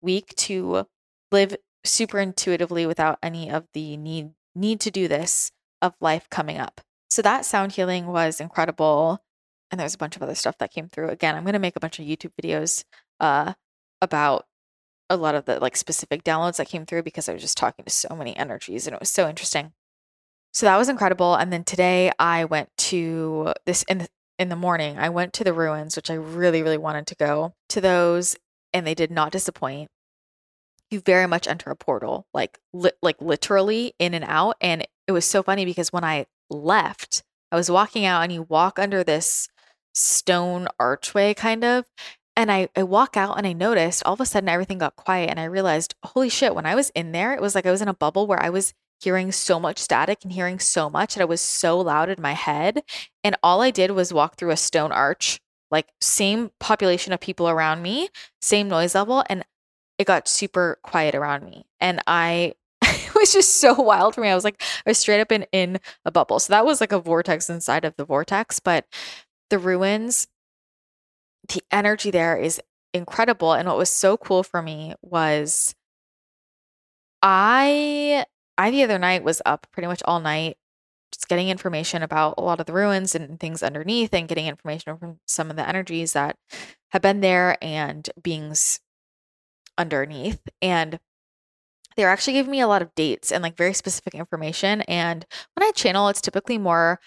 [0.00, 0.86] week to
[1.32, 5.50] live super intuitively without any of the need need to do this
[5.80, 6.80] of life coming up.
[7.10, 9.22] So that sound healing was incredible.
[9.70, 11.08] And there's a bunch of other stuff that came through.
[11.08, 12.84] Again, I'm going to make a bunch of YouTube videos
[13.20, 13.54] uh,
[14.02, 14.46] about
[15.12, 17.84] a lot of the like specific downloads that came through because I was just talking
[17.84, 19.72] to so many energies and it was so interesting.
[20.52, 21.34] So that was incredible.
[21.34, 24.08] And then today I went to this in the,
[24.38, 24.98] in the morning.
[24.98, 28.36] I went to the ruins, which I really really wanted to go to those,
[28.72, 29.90] and they did not disappoint
[30.92, 34.56] you very much enter a portal, like li- like literally in and out.
[34.60, 38.42] And it was so funny because when I left, I was walking out, and you
[38.42, 39.48] walk under this
[39.94, 41.86] stone archway, kind of.
[42.36, 45.28] And I, I walk out and I noticed all of a sudden everything got quiet
[45.28, 47.82] and I realized, holy shit, when I was in there, it was like I was
[47.82, 51.20] in a bubble where I was hearing so much static and hearing so much and
[51.20, 52.82] it was so loud in my head.
[53.22, 57.48] And all I did was walk through a stone arch, like same population of people
[57.48, 58.08] around me,
[58.40, 59.24] same noise level.
[59.28, 59.44] And
[59.98, 61.66] it got super quiet around me.
[61.80, 64.28] And I it was just so wild for me.
[64.28, 66.38] I was like, I was straight up in in a bubble.
[66.38, 68.58] So that was like a vortex inside of the vortex.
[68.58, 68.86] But
[69.50, 70.28] the ruins,
[71.48, 72.60] the energy there is
[72.94, 73.52] incredible.
[73.52, 75.74] And what was so cool for me was
[77.22, 78.26] I
[78.58, 80.56] I the other night was up pretty much all night
[81.12, 84.96] just getting information about a lot of the ruins and things underneath and getting information
[84.98, 86.36] from some of the energies that
[86.90, 88.80] have been there and beings
[89.78, 90.40] underneath.
[90.62, 91.00] And
[91.96, 94.82] they're actually giving me a lot of dates and like very specific information.
[94.82, 97.00] And when I channel, it's typically more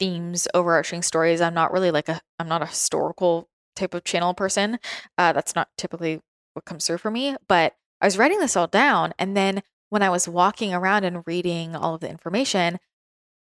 [0.00, 1.42] themes, overarching stories.
[1.42, 4.78] I'm not really like a, I'm not a historical type of channel person.
[5.18, 6.20] Uh, that's not typically
[6.54, 7.36] what comes through for me.
[7.48, 9.12] But I was writing this all down.
[9.18, 12.78] And then when I was walking around and reading all of the information,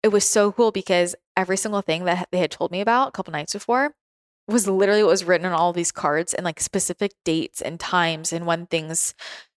[0.02, 3.12] it was so cool because every single thing that they had told me about a
[3.12, 3.94] couple nights before
[4.46, 8.32] was literally what was written on all these cards and like specific dates and times
[8.32, 9.14] and when things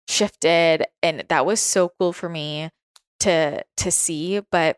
[0.07, 2.69] shifted and that was so cool for me
[3.19, 4.77] to to see but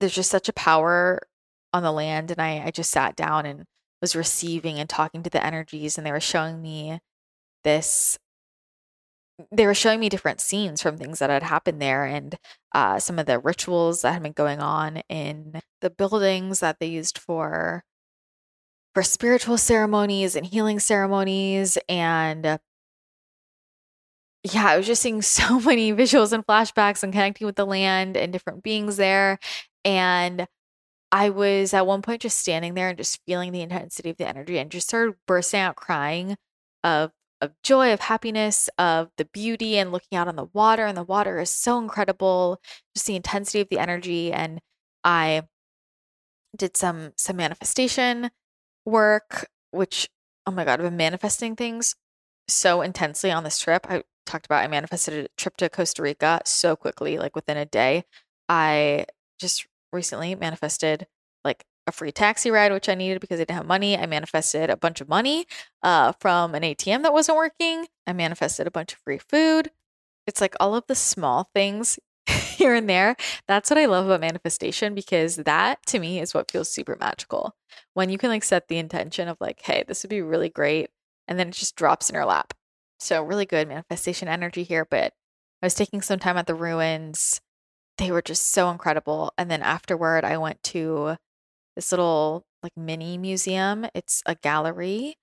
[0.00, 1.20] there's just such a power
[1.72, 3.64] on the land and I I just sat down and
[4.00, 7.00] was receiving and talking to the energies and they were showing me
[7.64, 8.18] this
[9.52, 12.36] they were showing me different scenes from things that had happened there and
[12.74, 16.86] uh, some of the rituals that had been going on in the buildings that they
[16.86, 17.84] used for
[18.94, 22.58] for spiritual ceremonies and healing ceremonies and
[24.52, 28.16] yeah, I was just seeing so many visuals and flashbacks and connecting with the land
[28.16, 29.38] and different beings there.
[29.84, 30.46] And
[31.12, 34.28] I was at one point just standing there and just feeling the intensity of the
[34.28, 36.36] energy and just started bursting out crying
[36.84, 40.86] of of joy, of happiness, of the beauty and looking out on the water.
[40.86, 42.60] And the water is so incredible,
[42.94, 44.32] just the intensity of the energy.
[44.32, 44.60] And
[45.04, 45.42] I
[46.56, 48.30] did some some manifestation
[48.84, 50.08] work, which
[50.46, 51.94] oh my god, I've been manifesting things
[52.48, 53.86] so intensely on this trip.
[53.88, 57.66] I talked about I manifested a trip to Costa Rica so quickly, like within a
[57.66, 58.04] day.
[58.48, 59.06] I
[59.38, 61.06] just recently manifested
[61.44, 63.96] like a free taxi ride, which I needed because I didn't have money.
[63.96, 65.46] I manifested a bunch of money
[65.82, 67.86] uh, from an ATM that wasn't working.
[68.06, 69.70] I manifested a bunch of free food.
[70.26, 73.16] It's like all of the small things here and there.
[73.46, 77.54] That's what I love about manifestation because that to me is what feels super magical.
[77.94, 80.90] When you can like set the intention of like, hey, this would be really great.
[81.28, 82.52] And then it just drops in your lap.
[82.98, 84.86] So, really good manifestation energy here.
[84.88, 85.12] But
[85.62, 87.40] I was taking some time at the ruins.
[87.98, 89.32] They were just so incredible.
[89.38, 91.16] And then afterward, I went to
[91.74, 93.86] this little like mini museum.
[93.94, 95.16] It's a gallery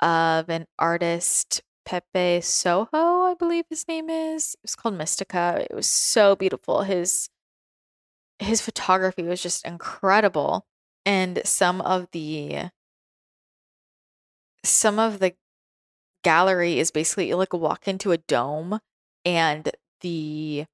[0.00, 4.54] of an artist, Pepe Soho, I believe his name is.
[4.54, 5.60] It was called Mystika.
[5.60, 6.82] It was so beautiful.
[6.82, 7.28] His
[8.38, 10.66] his photography was just incredible.
[11.04, 12.70] And some of the
[14.64, 15.34] some of the
[16.22, 18.78] gallery is basically like walk into a dome
[19.24, 19.70] and
[20.00, 20.66] the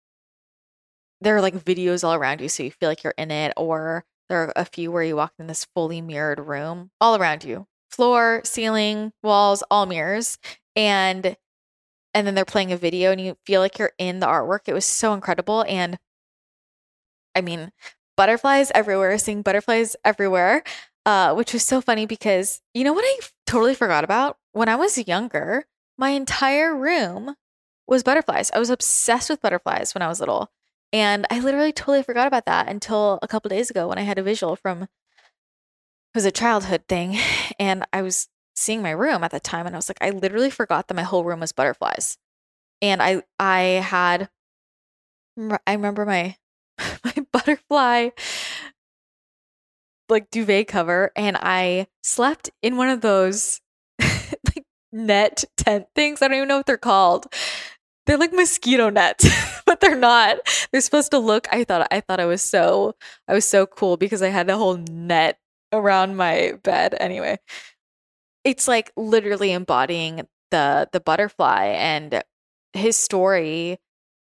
[1.21, 4.05] there are like videos all around you so you feel like you're in it or
[4.29, 7.67] there are a few where you walk in this fully mirrored room all around you
[7.91, 10.39] floor ceiling walls all mirrors
[10.77, 11.37] and
[12.15, 14.75] and then they're playing a video and you feel like you're in the artwork it
[14.75, 15.99] was so incredible and
[17.35, 17.73] i mean
[18.17, 20.63] butterflies everywhere seeing butterflies everywhere
[21.09, 24.37] uh, which was so funny because you know what I totally forgot about?
[24.53, 25.65] When I was younger,
[25.97, 27.35] my entire room
[27.87, 28.51] was butterflies.
[28.51, 30.51] I was obsessed with butterflies when I was little.
[30.93, 34.19] And I literally totally forgot about that until a couple days ago when I had
[34.19, 34.89] a visual from it
[36.15, 37.19] was a childhood thing
[37.59, 40.51] and I was seeing my room at the time and I was like I literally
[40.51, 42.19] forgot that my whole room was butterflies.
[42.81, 44.31] And I I had
[45.67, 46.37] I remember my
[47.05, 48.11] my butterfly
[50.09, 53.61] like duvet cover and I slept in one of those
[54.01, 56.23] like net tent things.
[56.23, 57.27] I don't even know what they're called.
[58.09, 59.27] They're like mosquito nets,
[59.67, 60.39] but they're not.
[60.73, 62.97] They're supposed to look I thought I thought I was so
[63.29, 65.39] I was so cool because I had a whole net
[65.75, 67.37] around my bed anyway.
[68.45, 72.25] It's like literally embodying the the butterfly and
[72.73, 73.79] his story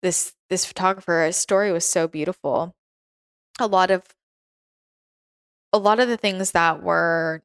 [0.02, 2.76] this this photographer his story was so beautiful.
[3.58, 4.04] A lot of
[5.72, 7.42] a lot of the things that were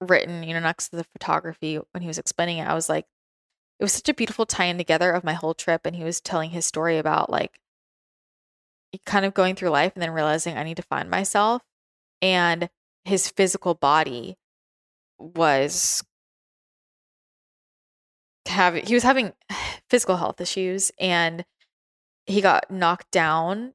[0.00, 3.06] written, you know, next to the photography when he was explaining it, I was like,
[3.78, 5.82] it was such a beautiful tie-in together of my whole trip.
[5.84, 7.60] And he was telling his story about like
[9.04, 11.62] kind of going through life and then realizing I need to find myself.
[12.20, 12.68] And
[13.04, 14.36] his physical body
[15.18, 16.02] was
[18.46, 19.32] having he was having
[19.90, 21.44] physical health issues and
[22.26, 23.74] he got knocked down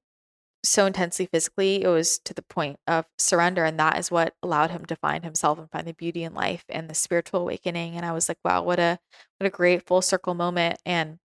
[0.64, 3.66] so intensely physically, it was to the point of surrender.
[3.66, 6.64] And that is what allowed him to find himself and find the beauty in life
[6.70, 7.96] and the spiritual awakening.
[7.96, 9.00] And I was like, wow, what a
[9.38, 10.80] what a great full circle moment.
[10.86, 11.20] And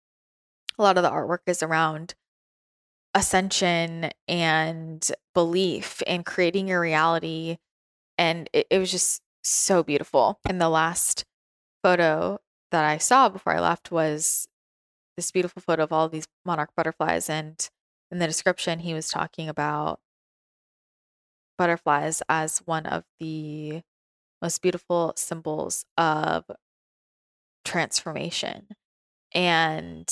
[0.79, 2.15] a lot of the artwork is around
[3.15, 7.59] ascension and belief and creating your reality.
[8.19, 10.41] And it, it was just so beautiful.
[10.49, 11.25] And the last
[11.83, 12.39] photo
[12.71, 14.49] that I saw before I left was
[15.17, 17.69] this beautiful photo of all these monarch butterflies and
[18.15, 19.99] in the description, he was talking about
[21.59, 23.83] butterflies as one of the
[24.41, 26.45] most beautiful symbols of
[27.65, 28.69] transformation.
[29.35, 30.09] And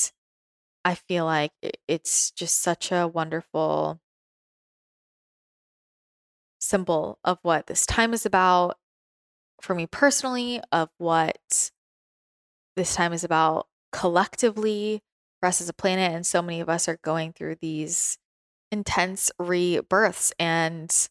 [0.85, 1.53] I feel like
[1.87, 4.01] it's just such a wonderful
[6.59, 8.79] symbol of what this time is about
[9.61, 11.71] for me personally, of what
[12.75, 15.03] this time is about collectively
[15.43, 16.13] for us as a planet.
[16.13, 18.17] And so many of us are going through these
[18.71, 20.33] intense rebirths.
[20.39, 21.09] And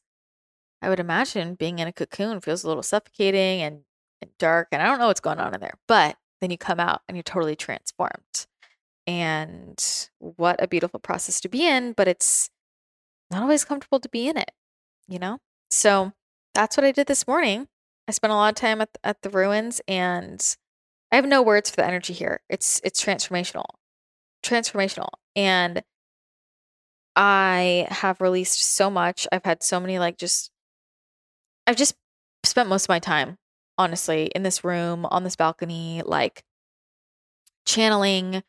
[0.81, 3.81] I would imagine being in a cocoon feels a little suffocating and,
[4.21, 4.69] and dark.
[4.71, 5.77] And I don't know what's going on in there.
[5.85, 8.47] But then you come out and you're totally transformed.
[9.05, 9.83] And
[10.19, 12.49] what a beautiful process to be in, but it's
[13.29, 14.51] not always comfortable to be in it,
[15.09, 15.39] you know?
[15.69, 16.13] So
[16.53, 17.67] that's what I did this morning.
[18.07, 20.55] I spent a lot of time at, at the ruins and
[21.11, 22.41] I have no words for the energy here.
[22.49, 23.65] It's it's transformational.
[24.43, 25.09] Transformational.
[25.35, 25.83] And
[27.15, 29.27] I have released so much.
[29.31, 30.51] I've had so many like just
[31.67, 31.95] I've just
[32.43, 33.37] spent most of my time
[33.77, 36.43] honestly in this room on this balcony like
[37.65, 38.43] channeling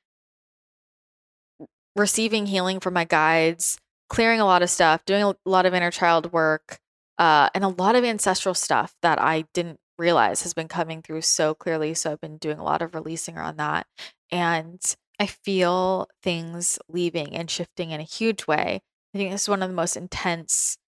[1.97, 3.79] receiving healing from my guides,
[4.09, 6.79] clearing a lot of stuff, doing a lot of inner child work,
[7.19, 11.21] uh, and a lot of ancestral stuff that I didn't realize has been coming through
[11.23, 11.95] so clearly.
[11.95, 13.87] So I've been doing a lot of releasing around that.
[14.31, 14.81] And
[15.19, 18.83] I feel things leaving and shifting in a huge way.
[19.15, 20.79] I think this is one of the most intense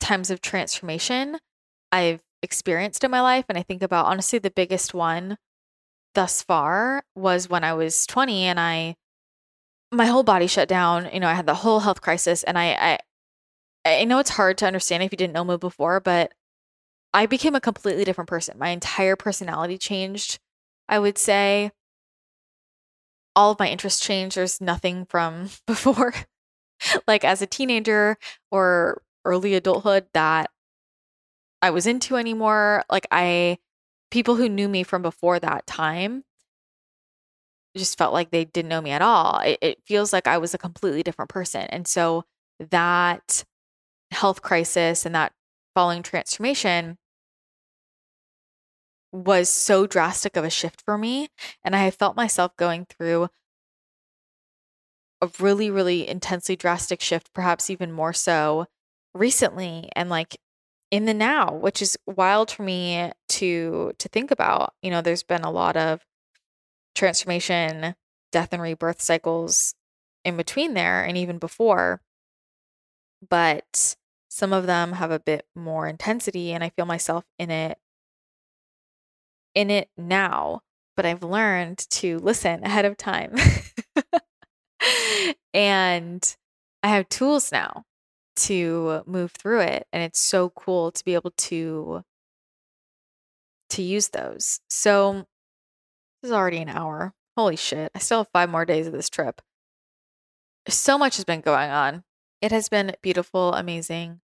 [0.00, 1.38] times of transformation
[1.92, 3.44] I've experienced in my life.
[3.48, 5.36] And I think about honestly, the biggest one
[6.14, 8.96] thus far was when I was 20 and I
[9.92, 11.08] my whole body shut down.
[11.12, 12.98] You know, I had the whole health crisis, and I,
[13.84, 16.32] I, I know it's hard to understand if you didn't know me before, but
[17.14, 18.58] I became a completely different person.
[18.58, 20.38] My entire personality changed.
[20.88, 21.70] I would say
[23.36, 24.36] all of my interests changed.
[24.36, 26.14] There's nothing from before,
[27.06, 28.16] like as a teenager
[28.50, 30.50] or early adulthood, that
[31.62, 32.84] I was into anymore.
[32.90, 33.58] Like I,
[34.10, 36.24] people who knew me from before that time
[37.76, 39.40] just felt like they didn't know me at all.
[39.40, 41.62] It, it feels like I was a completely different person.
[41.62, 42.24] And so
[42.70, 43.44] that
[44.10, 45.32] health crisis and that
[45.74, 46.96] following transformation
[49.16, 51.28] was so drastic of a shift for me.
[51.64, 53.28] And I felt myself going through
[55.22, 58.66] a really, really intensely drastic shift, perhaps even more so
[59.14, 60.36] recently and like
[60.90, 64.74] in the now, which is wild for me to to think about.
[64.82, 66.04] You know, there's been a lot of
[66.94, 67.94] transformation,
[68.32, 69.74] death and rebirth cycles
[70.24, 72.02] in between there and even before.
[73.28, 73.96] But
[74.28, 77.78] some of them have a bit more intensity and I feel myself in it
[79.56, 80.60] in it now,
[80.94, 83.34] but I've learned to listen ahead of time.
[85.54, 86.36] and
[86.82, 87.84] I have tools now
[88.36, 92.04] to move through it and it's so cool to be able to
[93.70, 94.60] to use those.
[94.68, 95.24] So
[96.22, 97.14] this is already an hour.
[97.36, 97.90] Holy shit.
[97.94, 99.40] I still have five more days of this trip.
[100.68, 102.04] So much has been going on.
[102.42, 104.20] It has been beautiful, amazing,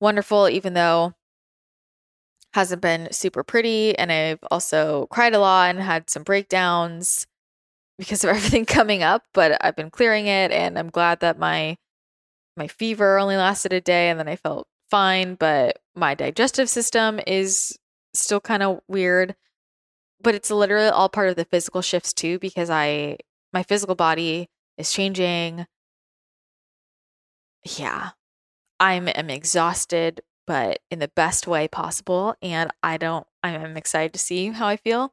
[0.00, 1.14] wonderful, even though
[2.54, 3.96] hasn't been super pretty.
[3.98, 7.26] And I've also cried a lot and had some breakdowns
[7.98, 11.76] because of everything coming up, but I've been clearing it and I'm glad that my
[12.56, 17.20] my fever only lasted a day and then I felt fine, but my digestive system
[17.26, 17.76] is
[18.14, 19.34] still kind of weird
[20.24, 23.18] but it's literally all part of the physical shifts too because I
[23.52, 24.48] my physical body
[24.78, 25.66] is changing.
[27.78, 28.10] Yeah.
[28.80, 34.18] I'm am exhausted, but in the best way possible and I don't I'm excited to
[34.18, 35.12] see how I feel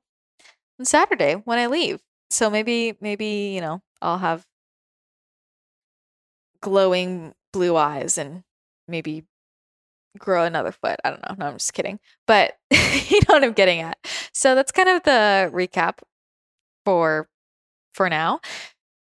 [0.80, 2.02] on Saturday when I leave.
[2.30, 4.46] So maybe maybe, you know, I'll have
[6.62, 8.44] glowing blue eyes and
[8.88, 9.26] maybe
[10.18, 11.00] grow another foot.
[11.04, 11.36] I don't know.
[11.38, 12.00] No, I'm just kidding.
[12.28, 13.98] But you know what I'm getting at.
[14.34, 16.00] So that's kind of the recap
[16.86, 17.28] for
[17.94, 18.40] for now.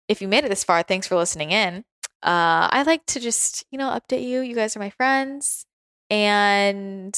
[0.07, 1.85] If you made it this far, thanks for listening in.
[2.21, 4.41] Uh, I like to just, you know, update you.
[4.41, 5.65] You guys are my friends.
[6.13, 7.17] And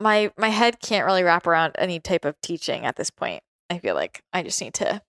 [0.00, 3.42] my my head can't really wrap around any type of teaching at this point.
[3.68, 5.02] I feel like I just need to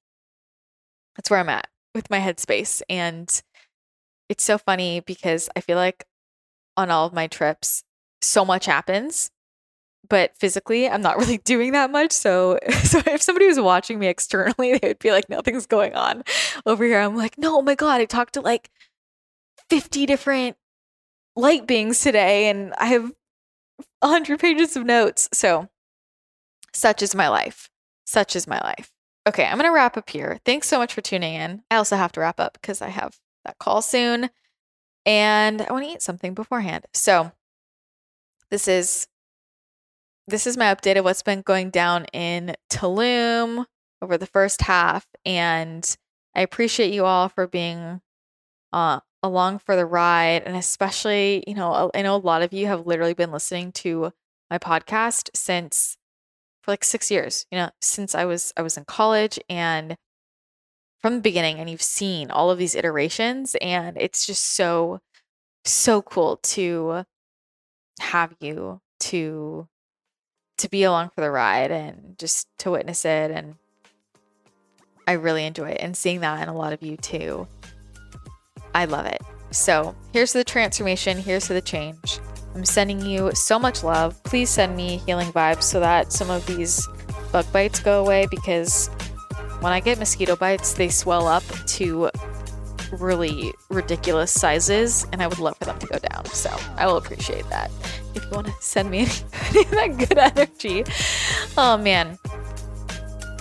[1.15, 2.81] that's where I'm at with my headspace.
[2.89, 3.41] And
[4.27, 6.03] it's so funny because I feel like
[6.75, 7.83] on all of my trips,
[8.21, 9.31] so much happens,
[10.09, 12.11] but physically, I'm not really doing that much.
[12.11, 16.23] So, so if somebody was watching me externally, they would be like, nothing's going on
[16.65, 16.99] over here.
[16.99, 18.69] I'm like, no, oh my God, I talked to like
[19.69, 20.57] 50 different
[21.35, 23.11] light beings today and I have
[23.99, 25.30] 100 pages of notes.
[25.34, 25.69] So,
[26.73, 27.69] such is my life.
[28.06, 28.91] Such is my life.
[29.27, 30.39] Okay, I'm going to wrap up here.
[30.45, 31.64] Thanks so much for tuning in.
[31.69, 34.30] I also have to wrap up because I have that call soon
[35.06, 36.85] and I want to eat something beforehand.
[36.93, 37.31] So
[38.51, 39.07] this is
[40.27, 43.65] this is my update of what's been going down in Tulum
[43.99, 45.97] over the first half, and
[46.35, 48.01] I appreciate you all for being
[48.72, 52.67] uh, along for the ride, and especially you know I know a lot of you
[52.67, 54.13] have literally been listening to
[54.49, 55.97] my podcast since
[56.61, 57.45] for like six years.
[57.51, 59.97] You know, since I was I was in college and
[61.01, 64.99] from the beginning and you've seen all of these iterations and it's just so
[65.65, 67.05] so cool to
[67.99, 69.67] have you to
[70.57, 73.55] to be along for the ride and just to witness it and
[75.07, 77.47] I really enjoy it and seeing that in a lot of you too.
[78.73, 79.21] I love it.
[79.51, 82.19] So, here's the transformation, here's the change.
[82.55, 84.21] I'm sending you so much love.
[84.23, 86.87] Please send me healing vibes so that some of these
[87.31, 88.87] bug bites go away because
[89.61, 92.09] when I get mosquito bites, they swell up to
[92.91, 96.25] really ridiculous sizes, and I would love for them to go down.
[96.25, 97.71] So I will appreciate that
[98.15, 98.99] if you want to send me
[99.49, 100.83] any that good energy.
[101.57, 102.17] Oh man.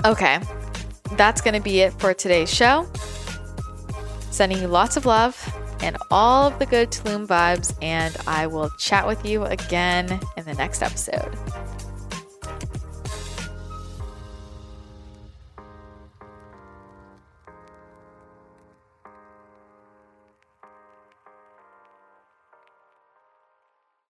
[0.04, 0.40] Okay,
[1.12, 2.86] that's going to be it for today's show.
[4.30, 5.36] Sending you lots of love
[5.80, 10.44] and all of the good Tulum vibes, and I will chat with you again in
[10.44, 11.36] the next episode.